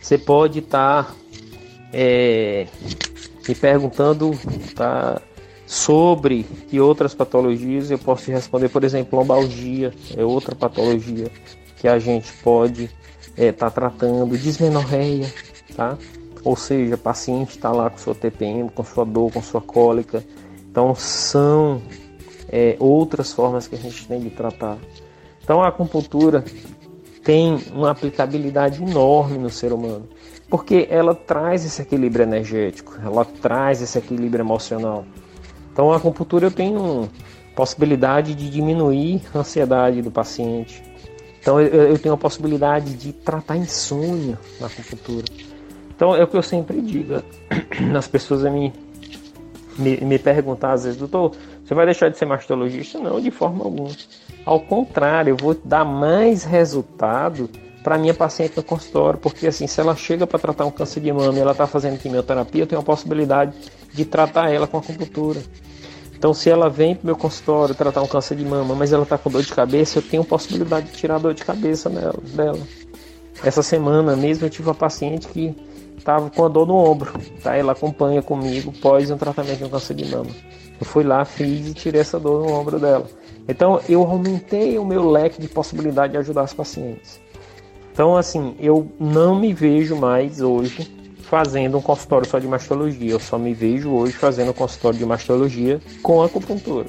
[0.00, 1.14] você pode estar tá,
[1.92, 2.66] é,
[3.48, 4.30] me perguntando
[4.74, 5.20] tá,
[5.66, 11.30] sobre que outras patologias eu posso te responder, por exemplo, lombalgia é outra patologia
[11.76, 15.32] que a gente pode estar é, tá tratando, dismenorreia,
[15.74, 15.96] tá?
[16.44, 20.24] Ou seja, paciente está lá com sua TPM, com sua dor, com sua cólica.
[20.70, 21.80] Então são
[22.48, 24.78] é, outras formas que a gente tem de tratar.
[25.42, 26.44] Então a acupuntura
[27.24, 30.08] tem uma aplicabilidade enorme no ser humano,
[30.48, 35.04] porque ela traz esse equilíbrio energético, ela traz esse equilíbrio emocional.
[35.72, 37.08] Então a acupuntura eu tenho
[37.54, 40.82] possibilidade de diminuir a ansiedade do paciente.
[41.40, 45.24] Então eu, eu tenho a possibilidade de tratar insônia na acupuntura.
[46.02, 47.22] Então é o que eu sempre digo.
[47.96, 48.72] As pessoas me,
[49.78, 51.30] me, me perguntam às vezes, doutor,
[51.64, 52.98] você vai deixar de ser mastologista?
[52.98, 53.88] Não, de forma alguma.
[54.44, 57.48] Ao contrário, eu vou dar mais resultado
[57.84, 61.12] para minha paciente no consultório, porque assim, se ela chega para tratar um câncer de
[61.12, 63.54] mama e ela está fazendo quimioterapia, eu tenho a possibilidade
[63.94, 65.40] de tratar ela com acupuntura.
[66.18, 69.16] Então, se ela vem para meu consultório tratar um câncer de mama, mas ela está
[69.16, 72.58] com dor de cabeça, eu tenho a possibilidade de tirar a dor de cabeça dela.
[73.44, 75.54] Essa semana mesmo eu tive uma paciente que
[76.02, 77.56] estava com a dor no ombro, tá?
[77.56, 80.30] Ela acompanha comigo pós um tratamento de um câncer de mama.
[80.78, 83.06] Eu fui lá, fiz e tirei essa dor no ombro dela.
[83.48, 87.20] Então eu aumentei o meu leque de possibilidade de ajudar os pacientes.
[87.92, 90.92] Então assim, eu não me vejo mais hoje
[91.22, 93.12] fazendo um consultório só de mastologia.
[93.12, 96.88] Eu só me vejo hoje fazendo um consultório de mastologia com acupuntura.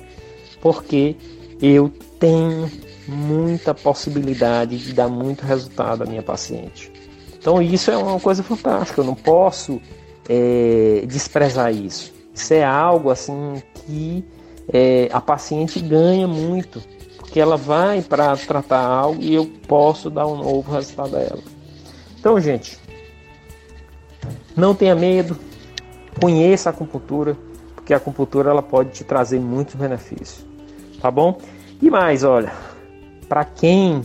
[0.59, 1.16] Porque
[1.61, 2.70] eu tenho
[3.07, 6.93] muita possibilidade de dar muito resultado à minha paciente.
[7.44, 9.82] Então isso é uma coisa fantástica, eu não posso
[10.30, 12.14] é, desprezar isso.
[12.34, 14.24] Isso é algo assim que
[14.72, 16.82] é, a paciente ganha muito,
[17.18, 21.44] porque ela vai para tratar algo e eu posso dar um novo resultado a ela.
[22.18, 22.80] Então, gente,
[24.56, 25.38] não tenha medo,
[26.22, 27.36] conheça a acupuntura,
[27.76, 30.46] porque a acupuntura ela pode te trazer muitos benefícios,
[31.02, 31.38] tá bom?
[31.82, 32.54] E mais, olha,
[33.28, 34.02] para quem,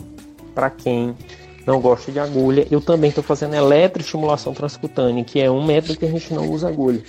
[0.57, 1.15] para quem
[1.69, 6.07] não gosta de agulha, eu também estou fazendo eletroestimulação transcutânea, que é um método que
[6.07, 7.03] a gente não usa agulha.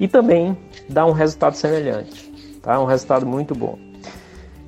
[0.00, 0.56] E também
[0.88, 2.80] dá um resultado semelhante, tá?
[2.80, 3.78] Um resultado muito bom.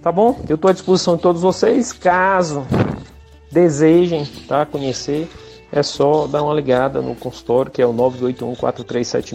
[0.03, 0.39] Tá bom?
[0.47, 2.67] Eu estou à disposição de todos vocês, caso
[3.51, 5.27] desejem, tá, conhecer,
[5.73, 9.35] é só dar uma ligada no consultório que é o 981 437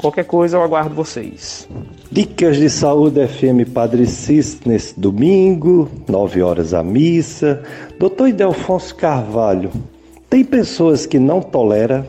[0.00, 1.68] Qualquer coisa eu aguardo vocês.
[2.10, 7.62] Dicas de Saúde FM Padre Cis nesse domingo, 9 horas a missa.
[7.98, 9.70] Doutor Idelfonso Carvalho,
[10.30, 12.06] tem pessoas que não toleram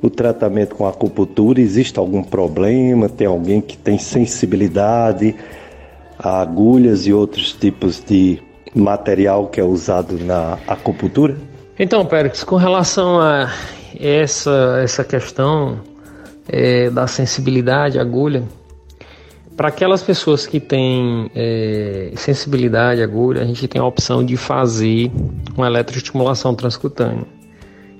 [0.00, 1.60] o tratamento com acupuntura?
[1.60, 3.10] Existe algum problema?
[3.10, 5.34] Tem alguém que tem sensibilidade
[6.18, 8.42] a agulhas e outros tipos de
[8.74, 11.36] material que é usado na acupuntura?
[11.78, 13.52] Então, Pérez, com relação a
[14.00, 15.78] essa, essa questão
[16.48, 18.42] é, da sensibilidade à agulha,
[19.56, 24.36] para aquelas pessoas que têm é, sensibilidade à agulha, a gente tem a opção de
[24.36, 25.10] fazer
[25.56, 27.26] uma eletroestimulação transcutânea.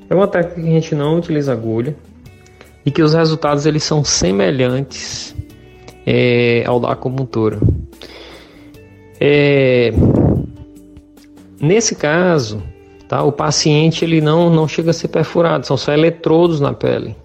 [0.08, 1.96] É uma técnica que a gente não utiliza agulha
[2.86, 5.34] e que os resultados eles são semelhantes
[6.06, 7.58] é, ao da acupuntura.
[9.20, 9.92] É,
[11.60, 12.62] nesse caso,
[13.08, 17.16] tá, o paciente ele não, não chega a ser perfurado, são só eletrodos na pele.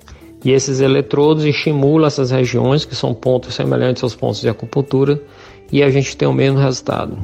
[0.43, 5.21] E esses eletrodos estimulam essas regiões, que são pontos semelhantes aos pontos de acupuntura,
[5.71, 7.17] e a gente tem o mesmo resultado.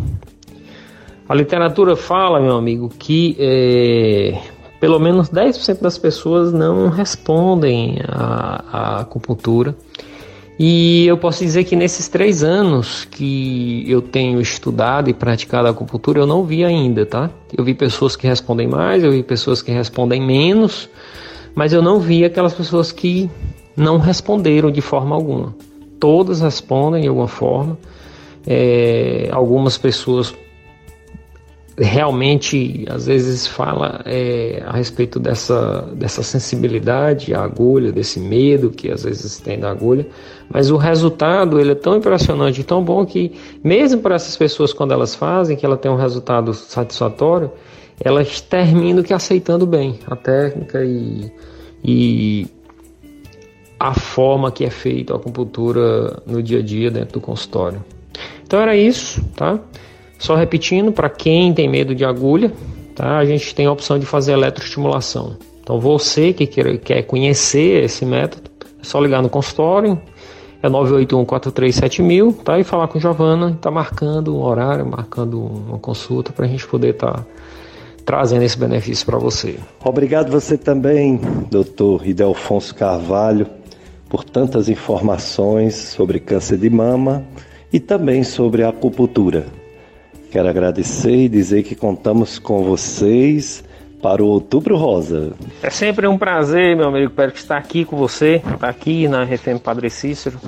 [1.27, 4.39] A literatura fala, meu amigo, que é,
[4.79, 9.75] pelo menos 10% das pessoas não respondem à, à acupuntura.
[10.57, 15.71] E eu posso dizer que nesses três anos que eu tenho estudado e praticado a
[15.71, 17.29] acupuntura, eu não vi ainda, tá?
[17.55, 20.89] Eu vi pessoas que respondem mais, eu vi pessoas que respondem menos,
[21.55, 23.29] mas eu não vi aquelas pessoas que
[23.75, 25.55] não responderam de forma alguma.
[25.99, 27.77] Todas respondem de alguma forma.
[28.47, 30.33] É, algumas pessoas
[31.81, 38.91] realmente às vezes fala é, a respeito dessa, dessa sensibilidade à agulha, desse medo que
[38.91, 40.05] às vezes tem da agulha,
[40.49, 43.31] mas o resultado ele é tão impressionante, tão bom que
[43.63, 47.49] mesmo para essas pessoas quando elas fazem, que ela tem um resultado satisfatório,
[47.99, 51.31] elas terminam que aceitando bem a técnica e,
[51.83, 52.47] e
[53.79, 57.83] a forma que é feita a acupuntura no dia a dia dentro do consultório.
[58.43, 59.59] Então era isso, tá?
[60.17, 62.51] Só repetindo, para quem tem medo de agulha,
[62.95, 63.17] tá?
[63.17, 65.37] A gente tem a opção de fazer eletroestimulação.
[65.61, 68.49] Então você que quer, quer conhecer esse método,
[68.81, 70.01] é só ligar no consultório,
[70.61, 72.59] é 981-437000, tá?
[72.59, 76.95] E falar com Giovana, tá marcando um horário, marcando uma consulta para a gente poder
[76.95, 77.25] estar tá
[78.05, 79.57] trazendo esse benefício para você.
[79.83, 81.19] Obrigado você também,
[81.49, 83.47] doutor Idelfonso Carvalho,
[84.09, 87.23] por tantas informações sobre câncer de mama
[87.71, 89.45] e também sobre a acupuntura.
[90.31, 93.63] Quero agradecer e dizer que contamos com vocês
[94.01, 95.33] para o Outubro Rosa.
[95.61, 99.59] É sempre um prazer, meu amigo, Espero estar aqui com você, estar aqui na RFM
[99.61, 100.39] Padre Cícero.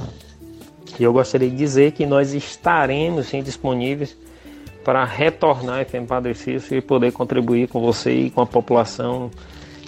[1.00, 4.16] E eu gostaria de dizer que nós estaremos sim, disponíveis
[4.84, 9.30] para retornar a FM Padre Cícero e poder contribuir com você e com a população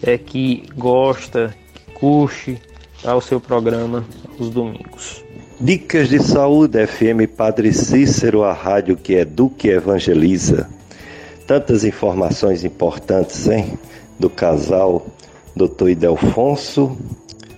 [0.01, 2.61] é, que gosta, que curte
[3.01, 4.05] tá, o seu programa
[4.39, 5.23] os domingos.
[5.59, 10.69] Dicas de Saúde FM Padre Cícero, a rádio que educa e evangeliza.
[11.47, 13.77] Tantas informações importantes, hein?
[14.19, 15.05] Do casal
[15.55, 15.89] Dr.
[15.89, 16.97] Idelfonso,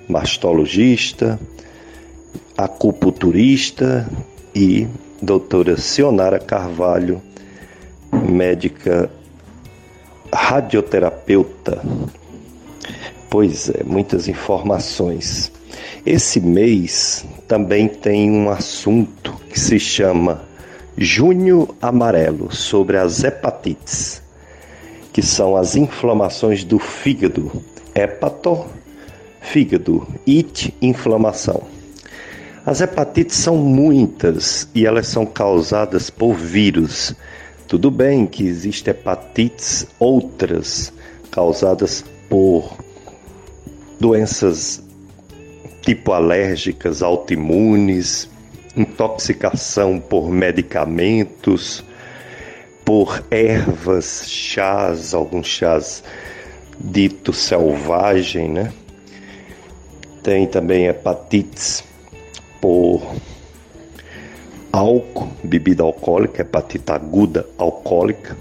[0.07, 1.39] mastologista,
[2.57, 4.09] acupunturista
[4.53, 4.87] e
[5.21, 7.21] doutora Sionara Carvalho,
[8.11, 9.09] médica
[10.33, 11.81] radioterapeuta.
[13.29, 15.51] Pois é, muitas informações.
[16.05, 20.43] Esse mês também tem um assunto que se chama
[20.97, 24.21] Junho Amarelo sobre as hepatites,
[25.11, 27.51] que são as inflamações do fígado.
[27.93, 28.65] Hepato,
[29.41, 31.74] fígado, it, inflamação.
[32.65, 37.13] As hepatites são muitas e elas são causadas por vírus.
[37.67, 40.91] Tudo bem que existem hepatites outras
[41.29, 42.75] causadas por
[43.99, 44.81] doenças
[45.83, 48.27] tipo alérgicas, autoimunes,
[48.75, 51.83] intoxicação por medicamentos,
[52.83, 56.03] por ervas, chás, alguns chás
[56.79, 58.73] dito selvagem, né?
[60.23, 61.83] Tem também hepatites
[62.65, 62.99] por
[64.71, 68.35] álcool, bebida alcoólica, hepatite aguda alcoólica.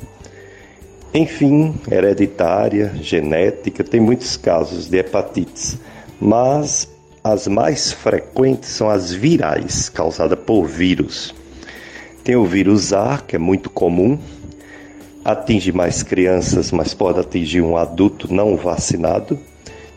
[1.12, 5.78] Enfim, hereditária, genética, tem muitos casos de hepatites,
[6.18, 6.88] mas
[7.22, 11.34] as mais frequentes são as virais, causadas por vírus.
[12.24, 14.18] Tem o vírus A, que é muito comum,
[15.22, 19.38] atinge mais crianças, mas pode atingir um adulto não vacinado.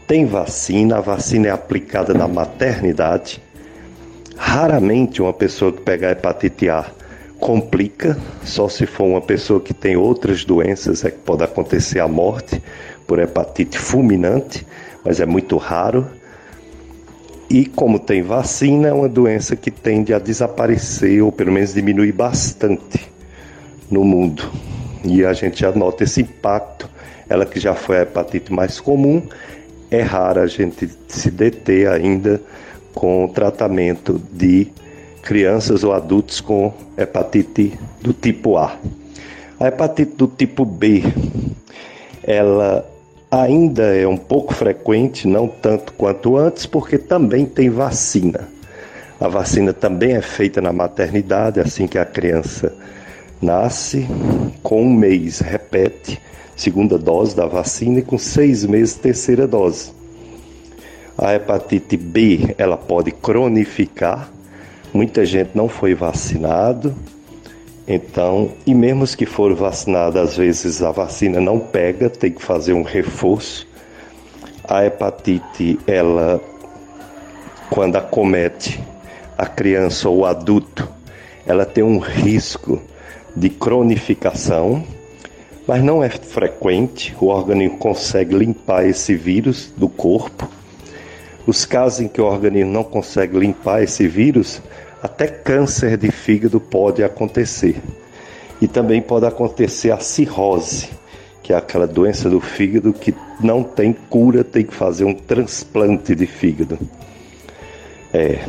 [0.06, 3.42] Tem vacina, a vacina é aplicada na maternidade.
[4.38, 6.86] Raramente uma pessoa que pega hepatite A
[7.40, 12.08] complica, só se for uma pessoa que tem outras doenças é que pode acontecer a
[12.08, 12.62] morte
[13.06, 14.66] por hepatite fulminante,
[15.04, 16.08] mas é muito raro.
[17.50, 22.12] E como tem vacina, é uma doença que tende a desaparecer ou pelo menos diminuir
[22.12, 23.10] bastante
[23.90, 24.50] no mundo.
[25.04, 26.90] E a gente já nota esse impacto.
[27.30, 29.22] Ela que já foi a hepatite mais comum,
[29.90, 32.42] é rara a gente se deter ainda
[32.98, 34.70] com o tratamento de
[35.22, 38.76] crianças ou adultos com hepatite do tipo A.
[39.60, 41.04] A hepatite do tipo B,
[42.24, 42.84] ela
[43.30, 48.50] ainda é um pouco frequente, não tanto quanto antes, porque também tem vacina.
[49.20, 52.74] A vacina também é feita na maternidade, assim que a criança
[53.40, 54.08] nasce,
[54.64, 56.20] com um mês repete
[56.56, 59.97] segunda dose da vacina e com seis meses terceira dose.
[61.18, 64.30] A hepatite B ela pode cronificar.
[64.94, 66.96] Muita gente não foi vacinado,
[67.88, 72.44] então, e mesmo os que foram vacinados, às vezes a vacina não pega, tem que
[72.44, 73.66] fazer um reforço.
[74.68, 76.42] A hepatite, ela,
[77.70, 78.84] quando acomete
[79.38, 80.90] a criança ou o adulto,
[81.46, 82.82] ela tem um risco
[83.34, 84.84] de cronificação,
[85.66, 90.57] mas não é frequente, o organismo consegue limpar esse vírus do corpo.
[91.48, 94.62] Os casos em que o organismo não consegue limpar esse vírus,
[95.02, 97.82] até câncer de fígado pode acontecer.
[98.62, 100.90] E também pode acontecer a cirrose,
[101.42, 106.14] que é aquela doença do fígado que não tem cura, tem que fazer um transplante
[106.14, 106.78] de fígado.
[108.14, 108.40] É.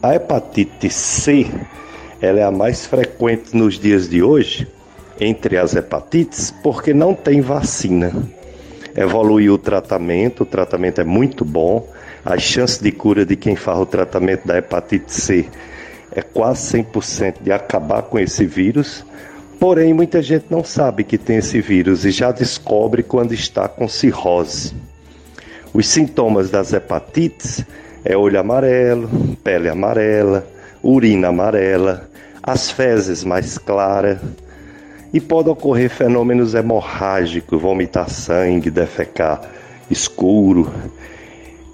[0.00, 1.46] A hepatite C,
[2.20, 4.68] ela é a mais frequente nos dias de hoje,
[5.20, 8.12] entre as hepatites porque não tem vacina.
[8.96, 11.88] Evoluiu o tratamento, o tratamento é muito bom,
[12.24, 15.46] as chances de cura de quem faz o tratamento da hepatite C
[16.14, 19.04] é quase 100% de acabar com esse vírus.
[19.58, 23.88] Porém, muita gente não sabe que tem esse vírus e já descobre quando está com
[23.88, 24.74] cirrose.
[25.72, 27.64] Os sintomas das hepatites
[28.04, 29.08] é olho amarelo,
[29.42, 30.46] pele amarela,
[30.82, 32.08] urina amarela,
[32.42, 34.18] as fezes mais claras,
[35.14, 39.48] e pode ocorrer fenômenos hemorrágicos, vomitar sangue, defecar
[39.88, 40.74] escuro.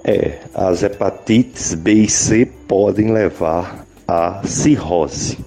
[0.04, 5.38] É, as hepatites B e C podem levar à cirrose,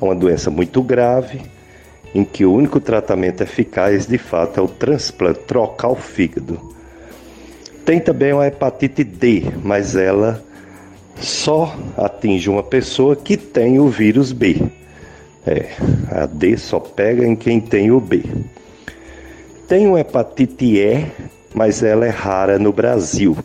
[0.00, 1.40] uma doença muito grave
[2.14, 6.60] em que o único tratamento eficaz de fato é o transplante, trocar o fígado.
[7.84, 10.40] Tem também uma hepatite D, mas ela
[11.16, 14.62] só atinge uma pessoa que tem o vírus B.
[15.46, 15.70] É,
[16.10, 18.22] a D só pega em quem tem o B.
[19.66, 21.06] Tem uma hepatite E,
[21.54, 23.36] mas ela é rara no Brasil.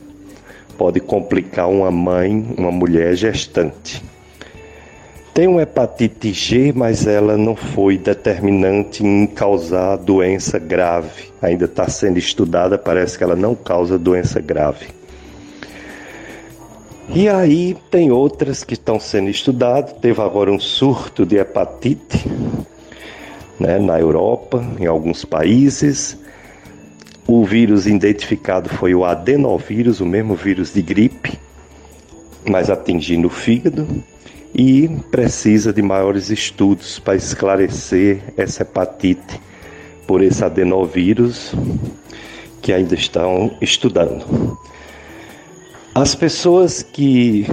[0.77, 4.03] Pode complicar uma mãe, uma mulher gestante.
[5.33, 11.31] Tem uma hepatite G, mas ela não foi determinante em causar doença grave.
[11.41, 14.96] Ainda está sendo estudada, parece que ela não causa doença grave.
[17.09, 19.93] E aí tem outras que estão sendo estudadas.
[19.93, 22.25] Teve agora um surto de hepatite
[23.59, 26.17] né, na Europa, em alguns países.
[27.25, 31.39] O vírus identificado foi o adenovírus, o mesmo vírus de gripe,
[32.47, 33.87] mas atingindo o fígado.
[34.53, 39.39] E precisa de maiores estudos para esclarecer essa hepatite
[40.05, 41.53] por esse adenovírus
[42.61, 44.57] que ainda estão estudando.
[45.99, 47.47] As pessoas que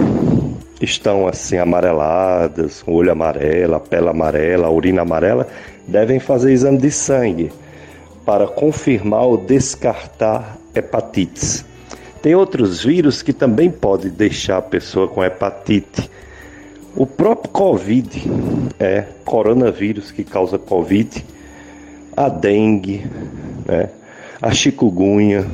[0.79, 5.47] estão assim amareladas, olho amarelo, pele amarela, urina amarela,
[5.87, 7.51] devem fazer exame de sangue
[8.23, 11.65] para confirmar ou descartar hepatites.
[12.21, 16.07] Tem outros vírus que também podem deixar a pessoa com hepatite.
[16.95, 18.31] O próprio Covid
[18.79, 21.25] é coronavírus que causa Covid,
[22.15, 23.07] a dengue,
[23.65, 23.89] né?
[24.39, 25.47] a chikungunya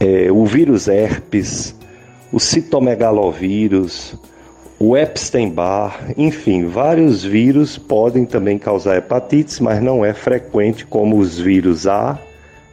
[0.00, 1.76] é, o vírus herpes,
[2.32, 4.14] o citomegalovírus,
[4.78, 11.38] o Epstein-Barr, enfim, vários vírus podem também causar hepatites, mas não é frequente como os
[11.38, 12.18] vírus A,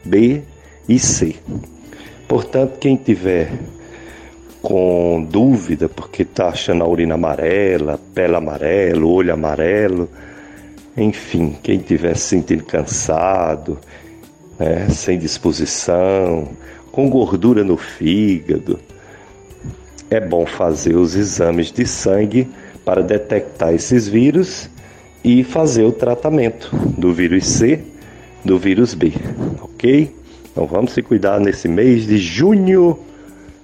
[0.02, 0.40] B
[0.88, 1.36] e C.
[2.26, 3.52] Portanto, quem tiver
[4.62, 10.08] com dúvida, porque está achando a urina amarela, pele amarela, olho amarelo,
[10.96, 13.78] enfim, quem estiver se sentindo cansado,
[14.58, 16.48] né, sem disposição,
[16.92, 18.78] com gordura no fígado.
[20.10, 22.48] É bom fazer os exames de sangue
[22.84, 24.70] para detectar esses vírus
[25.22, 27.80] e fazer o tratamento do vírus C,
[28.44, 29.12] do vírus B,
[29.60, 30.14] ok?
[30.50, 32.98] Então vamos se cuidar nesse mês de junho,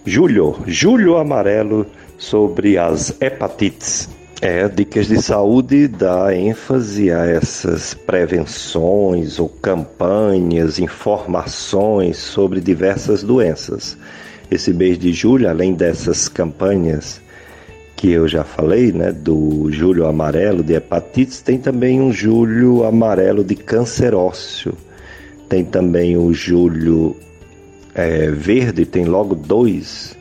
[0.04, 1.86] julho, julho amarelo
[2.18, 4.08] sobre as hepatites.
[4.46, 13.96] É, dicas de saúde dá ênfase a essas prevenções ou campanhas, informações sobre diversas doenças.
[14.50, 17.22] Esse mês de julho, além dessas campanhas
[17.96, 23.42] que eu já falei, né, do julho amarelo de hepatites, tem também um julho amarelo
[23.42, 24.74] de câncer ósseo.
[25.48, 27.16] Tem também o julho
[27.94, 30.14] é, verde, tem logo dois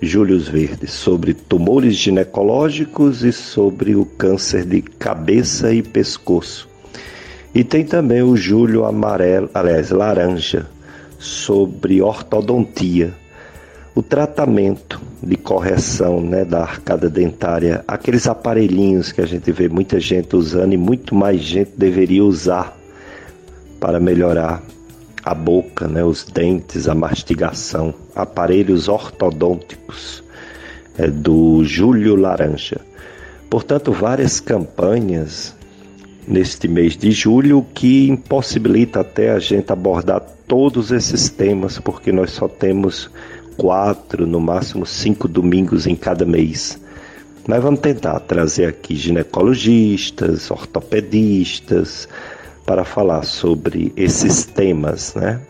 [0.00, 6.68] Július Verde, sobre tumores ginecológicos e sobre o câncer de cabeça e pescoço.
[7.54, 10.66] E tem também o Júlio Amarelo, aliás, Laranja,
[11.18, 13.14] sobre ortodontia,
[13.94, 20.00] o tratamento de correção né, da arcada dentária, aqueles aparelhinhos que a gente vê muita
[20.00, 22.76] gente usando e muito mais gente deveria usar
[23.78, 24.62] para melhorar
[25.24, 30.22] a boca, né, os dentes, a mastigação, aparelhos ortodônticos
[30.98, 32.80] é, do Júlio Laranja.
[33.48, 35.54] Portanto, várias campanhas
[36.28, 42.30] neste mês de julho que impossibilita até a gente abordar todos esses temas, porque nós
[42.30, 43.10] só temos
[43.56, 46.78] quatro, no máximo cinco domingos em cada mês.
[47.46, 52.08] Nós vamos tentar trazer aqui ginecologistas, ortopedistas,
[52.64, 55.40] para falar sobre esses temas, né?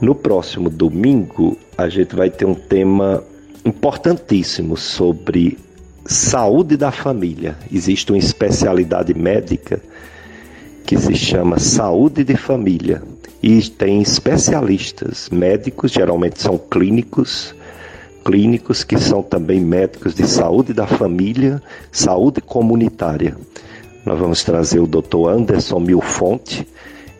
[0.00, 3.22] No próximo domingo, a gente vai ter um tema
[3.64, 5.58] importantíssimo sobre
[6.04, 7.56] saúde da família.
[7.72, 9.80] Existe uma especialidade médica
[10.84, 13.02] que se chama saúde de família
[13.42, 17.54] e tem especialistas médicos, geralmente são clínicos,
[18.24, 23.36] clínicos que são também médicos de saúde da família, saúde comunitária
[24.04, 25.28] Nós vamos trazer o Dr.
[25.28, 26.66] Anderson Milfonte.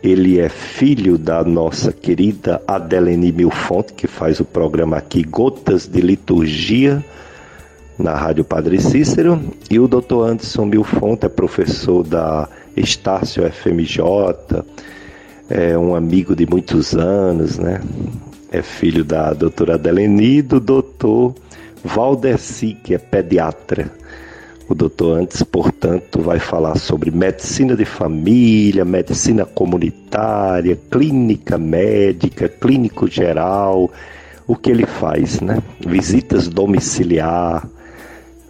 [0.03, 5.99] Ele é filho da nossa querida Adelene Milfonte, que faz o programa aqui Gotas de
[5.99, 7.03] Liturgia
[7.97, 9.41] na Rádio Padre Cícero.
[9.69, 10.21] E o Dr.
[10.29, 12.47] Anderson Milfonte é professor da
[12.77, 14.63] Estácio FMJ,
[15.49, 17.81] é um amigo de muitos anos, né?
[18.51, 21.33] É filho da doutora Adeleni e do doutor
[21.83, 23.91] Valdeci, que é pediatra.
[24.67, 33.07] O doutor antes, portanto, vai falar sobre medicina de família, medicina comunitária, clínica médica, clínico
[33.07, 33.91] geral,
[34.47, 35.61] o que ele faz, né?
[35.85, 37.69] Visitas domiciliar.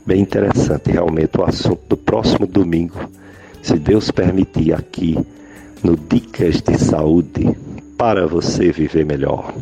[0.05, 3.09] Bem interessante realmente o assunto do próximo domingo,
[3.61, 5.17] se Deus permitir, aqui
[5.83, 7.57] no Dicas de Saúde
[7.97, 9.53] para você viver melhor.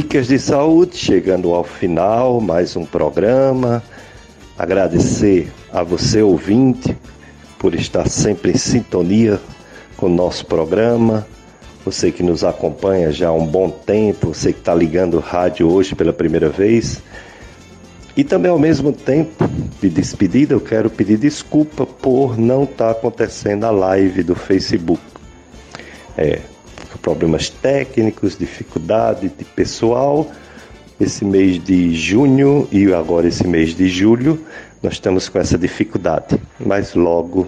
[0.00, 3.82] Dicas de saúde, chegando ao final, mais um programa.
[4.58, 6.96] Agradecer a você, ouvinte,
[7.58, 9.38] por estar sempre em sintonia
[9.98, 11.26] com o nosso programa.
[11.84, 15.70] Você que nos acompanha já há um bom tempo, você que está ligando o rádio
[15.70, 17.02] hoje pela primeira vez.
[18.16, 19.46] E também, ao mesmo tempo
[19.82, 25.02] de despedida, eu quero pedir desculpa por não estar tá acontecendo a live do Facebook.
[26.16, 26.40] É,
[27.00, 30.30] problemas técnicos, dificuldade de pessoal.
[31.00, 34.38] Esse mês de junho e agora esse mês de julho,
[34.82, 36.38] nós estamos com essa dificuldade.
[36.58, 37.46] Mas logo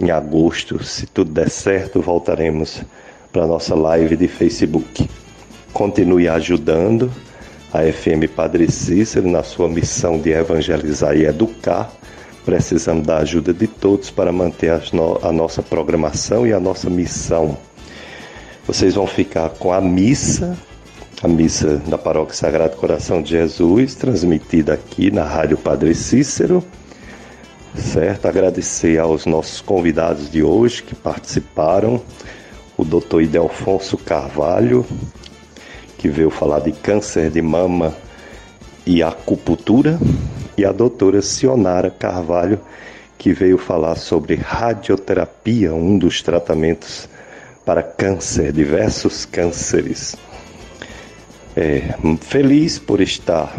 [0.00, 2.82] em agosto, se tudo der certo, voltaremos
[3.32, 5.08] para a nossa live de Facebook.
[5.72, 7.12] Continue ajudando
[7.72, 11.92] a FM Padre Cícero na sua missão de evangelizar e educar.
[12.46, 17.58] Precisamos da ajuda de todos para manter a nossa programação e a nossa missão
[18.68, 20.54] vocês vão ficar com a missa,
[21.22, 26.62] a missa da Paróquia Sagrado Coração de Jesus, transmitida aqui na Rádio Padre Cícero.
[27.74, 28.28] Certo?
[28.28, 32.02] Agradecer aos nossos convidados de hoje que participaram,
[32.76, 33.22] o Dr.
[33.22, 34.84] Idelfonso Carvalho,
[35.96, 37.94] que veio falar de câncer de mama
[38.84, 39.98] e acupuntura,
[40.58, 42.60] e a doutora Sionara Carvalho,
[43.16, 47.08] que veio falar sobre radioterapia, um dos tratamentos
[47.68, 50.16] para câncer, diversos cânceres.
[51.54, 53.54] É, feliz por estar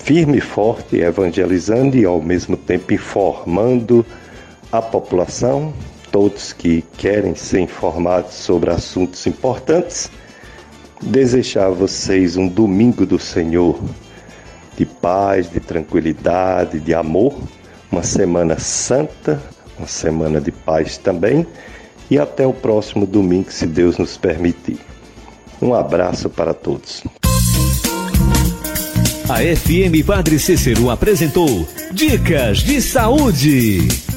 [0.00, 4.04] firme e forte, evangelizando e ao mesmo tempo informando
[4.70, 5.72] a população,
[6.12, 10.10] todos que querem ser informados sobre assuntos importantes.
[11.00, 13.80] Desejar a vocês um domingo do Senhor
[14.76, 17.34] de paz, de tranquilidade, de amor,
[17.90, 19.42] uma semana santa,
[19.78, 21.46] uma semana de paz também
[22.10, 24.78] e até o próximo domingo, se Deus nos permitir.
[25.62, 27.02] Um abraço para todos.
[29.28, 34.09] A FM Padre Cícero apresentou Dicas de Saúde.